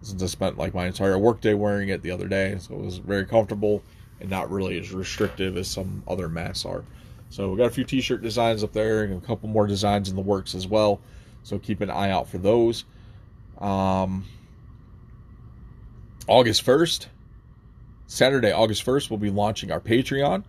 Since 0.04 0.22
I 0.22 0.28
spent 0.28 0.58
like 0.58 0.74
my 0.74 0.86
entire 0.86 1.18
workday 1.18 1.54
wearing 1.54 1.90
it 1.90 2.02
the 2.02 2.12
other 2.12 2.28
day, 2.28 2.56
so 2.60 2.76
it 2.76 2.82
was 2.82 2.98
very 2.98 3.26
comfortable 3.26 3.82
and 4.20 4.30
not 4.30 4.52
really 4.52 4.78
as 4.80 4.92
restrictive 4.92 5.58
as 5.58 5.68
some 5.68 6.04
other 6.08 6.30
masks 6.30 6.66
are. 6.66 6.84
So 7.30 7.50
we 7.50 7.58
got 7.58 7.66
a 7.66 7.72
few 7.72 7.84
T-shirt 7.84 8.22
designs 8.22 8.64
up 8.64 8.74
there, 8.74 9.04
and 9.04 9.22
a 9.22 9.26
couple 9.26 9.50
more 9.50 9.66
designs 9.66 10.10
in 10.10 10.16
the 10.16 10.22
works 10.22 10.54
as 10.54 10.68
well. 10.68 11.00
So 11.42 11.58
keep 11.58 11.82
an 11.82 11.90
eye 11.90 12.12
out 12.12 12.28
for 12.28 12.38
those. 12.38 12.86
Um, 13.60 14.26
August 16.28 16.62
first, 16.62 17.10
Saturday, 18.08 18.52
August 18.52 18.84
first, 18.84 19.10
we'll 19.10 19.18
be 19.18 19.32
launching 19.32 19.72
our 19.72 19.80
Patreon. 19.80 20.44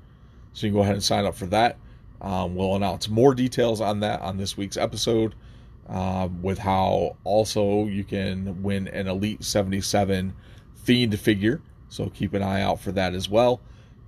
So 0.53 0.67
you 0.67 0.73
can 0.73 0.79
go 0.79 0.83
ahead 0.83 0.95
and 0.95 1.03
sign 1.03 1.25
up 1.25 1.35
for 1.35 1.47
that. 1.47 1.79
Um, 2.21 2.55
we'll 2.55 2.77
announce 2.77 3.09
more 3.09 3.35
details 3.35 3.81
on 3.81 4.01
that 4.01 4.21
on 4.21 4.37
this 4.37 4.57
week's 4.57 4.77
episode, 4.77 5.35
uh, 5.89 6.29
with 6.41 6.59
how 6.59 7.17
also 7.25 7.87
you 7.87 8.05
can 8.05 8.63
win 8.63 8.89
an 8.89 9.07
Elite 9.07 9.45
77 9.45 10.35
Fiend 10.75 11.19
figure. 11.19 11.61
So 11.89 12.11
keep 12.11 12.35
an 12.35 12.43
eye 12.43 12.63
out 12.63 12.81
for 12.81 12.93
that 12.93 13.15
as 13.15 13.29
well. 13.29 13.61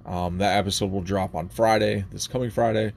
Um, 0.05 0.39
that 0.39 0.59
episode 0.59 0.91
will 0.91 1.03
drop 1.03 1.35
on 1.35 1.49
Friday, 1.49 2.05
this 2.11 2.27
coming 2.27 2.51
Friday. 2.51 2.93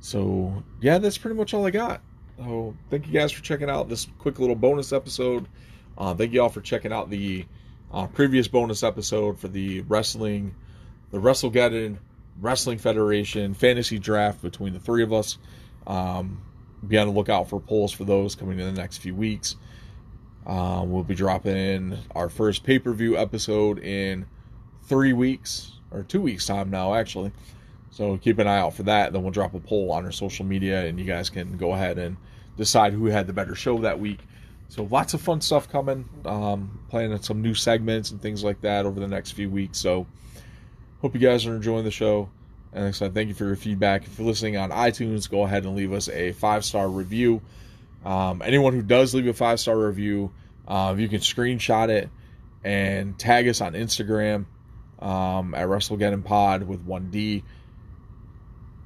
So 0.00 0.62
yeah, 0.80 0.98
that's 0.98 1.18
pretty 1.18 1.36
much 1.36 1.52
all 1.54 1.66
I 1.66 1.70
got. 1.70 2.02
So 2.38 2.74
thank 2.88 3.06
you 3.06 3.12
guys 3.12 3.32
for 3.32 3.42
checking 3.42 3.68
out 3.68 3.88
this 3.88 4.06
quick 4.18 4.38
little 4.38 4.56
bonus 4.56 4.92
episode. 4.92 5.46
Uh, 5.98 6.14
thank 6.14 6.32
you 6.32 6.40
all 6.40 6.48
for 6.48 6.62
checking 6.62 6.92
out 6.92 7.10
the 7.10 7.44
uh, 7.92 8.06
previous 8.06 8.48
bonus 8.48 8.82
episode 8.82 9.38
for 9.38 9.48
the 9.48 9.82
wrestling, 9.82 10.54
the 11.10 11.18
WrestleGeddon 11.18 11.98
Wrestling 12.40 12.78
Federation 12.78 13.52
fantasy 13.52 13.98
draft 13.98 14.40
between 14.40 14.72
the 14.72 14.80
three 14.80 15.02
of 15.02 15.12
us. 15.12 15.36
Um, 15.86 16.40
be 16.86 16.98
on 16.98 17.08
the 17.08 17.12
lookout 17.12 17.48
for 17.48 17.60
polls 17.60 17.92
for 17.92 18.04
those 18.04 18.34
coming 18.34 18.58
in 18.58 18.74
the 18.74 18.80
next 18.80 18.98
few 18.98 19.14
weeks. 19.14 19.56
Uh, 20.46 20.82
we'll 20.86 21.04
be 21.04 21.14
dropping 21.14 21.96
our 22.14 22.28
first 22.28 22.64
pay 22.64 22.78
per 22.78 22.92
view 22.92 23.16
episode 23.16 23.78
in 23.78 24.26
three 24.84 25.12
weeks 25.12 25.72
or 25.90 26.02
two 26.02 26.20
weeks 26.20 26.46
time 26.46 26.70
now, 26.70 26.94
actually. 26.94 27.32
So 27.90 28.16
keep 28.16 28.38
an 28.38 28.46
eye 28.46 28.58
out 28.58 28.74
for 28.74 28.84
that. 28.84 29.12
Then 29.12 29.22
we'll 29.22 29.32
drop 29.32 29.54
a 29.54 29.60
poll 29.60 29.92
on 29.92 30.04
our 30.04 30.12
social 30.12 30.44
media, 30.44 30.86
and 30.86 30.98
you 30.98 31.04
guys 31.04 31.28
can 31.28 31.56
go 31.56 31.72
ahead 31.72 31.98
and 31.98 32.16
decide 32.56 32.92
who 32.92 33.06
had 33.06 33.26
the 33.26 33.32
better 33.32 33.54
show 33.54 33.78
that 33.78 33.98
week. 33.98 34.20
So 34.68 34.84
lots 34.84 35.14
of 35.14 35.20
fun 35.20 35.40
stuff 35.40 35.68
coming. 35.68 36.08
Um, 36.24 36.80
planning 36.88 37.20
some 37.20 37.42
new 37.42 37.54
segments 37.54 38.12
and 38.12 38.22
things 38.22 38.44
like 38.44 38.60
that 38.60 38.86
over 38.86 39.00
the 39.00 39.08
next 39.08 39.32
few 39.32 39.50
weeks. 39.50 39.78
So 39.78 40.06
Hope 41.00 41.14
you 41.14 41.20
guys 41.20 41.46
are 41.46 41.56
enjoying 41.56 41.84
the 41.84 41.90
show. 41.90 42.28
And 42.72 42.94
said, 42.94 43.14
thank 43.14 43.28
you 43.28 43.34
for 43.34 43.44
your 43.44 43.56
feedback. 43.56 44.06
If 44.06 44.18
you're 44.18 44.28
listening 44.28 44.56
on 44.56 44.70
iTunes, 44.70 45.28
go 45.28 45.42
ahead 45.42 45.64
and 45.64 45.74
leave 45.74 45.92
us 45.92 46.08
a 46.08 46.32
five 46.32 46.64
star 46.64 46.88
review. 46.88 47.42
Um, 48.04 48.42
anyone 48.42 48.74
who 48.74 48.82
does 48.82 49.14
leave 49.14 49.26
a 49.26 49.32
five 49.32 49.58
star 49.58 49.76
review, 49.76 50.32
uh, 50.68 50.94
you 50.96 51.08
can 51.08 51.20
screenshot 51.20 51.88
it 51.88 52.08
and 52.62 53.18
tag 53.18 53.48
us 53.48 53.60
on 53.60 53.72
Instagram 53.72 54.46
um, 55.00 55.54
at 55.54 55.66
WrestleGeddon 55.66 56.24
Pod 56.24 56.62
with 56.62 56.86
1D. 56.86 57.42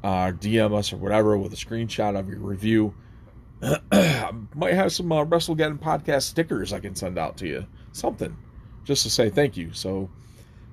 Uh, 0.03 0.33
DM 0.33 0.75
us 0.77 0.93
or 0.93 0.97
whatever 0.97 1.37
with 1.37 1.53
a 1.53 1.57
screenshot 1.57 2.19
of 2.19 2.29
your 2.29 2.39
review. 2.39 2.95
Might 3.61 4.75
have 4.75 4.93
some 4.93 5.11
uh, 5.13 5.25
WrestleGeddon 5.25 5.79
podcast 5.79 6.23
stickers 6.23 6.73
I 6.73 6.81
can 6.81 6.95
send 6.95 7.19
out 7.19 7.39
to 7.39 7.47
you. 7.47 7.67
Something 7.93 8.37
just 8.85 9.03
to 9.05 9.11
say 9.11 9.31
thank 9.31 9.57
you. 9.57 9.73
So, 9.73 10.11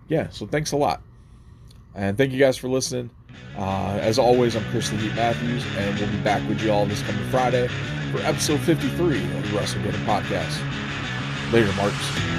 yeah, 0.08 0.30
so 0.30 0.46
thanks 0.46 0.72
a 0.74 0.78
lot. 0.78 1.02
And 1.96 2.18
thank 2.18 2.32
you 2.32 2.40
guys 2.40 2.58
for 2.58 2.70
listening. 2.70 3.10
Uh, 3.58 3.98
as 4.02 4.18
always, 4.18 4.56
I'm 4.56 4.64
Chris 4.66 4.90
the 4.90 4.98
Heat 4.98 5.14
Matthews, 5.16 5.64
and 5.78 6.00
we'll 6.00 6.10
be 6.10 6.18
back 6.22 6.48
with 6.48 6.62
you 6.62 6.72
all 6.72 6.86
this 6.86 7.02
coming 7.04 7.24
Friday 7.30 7.68
for 8.12 8.20
episode 8.20 8.60
53 8.62 9.18
of 9.18 9.52
the 9.52 9.58
WrestleGeddon 9.58 10.06
Podcast. 10.06 10.62
Later, 11.52 11.72
Marks. 11.74 12.31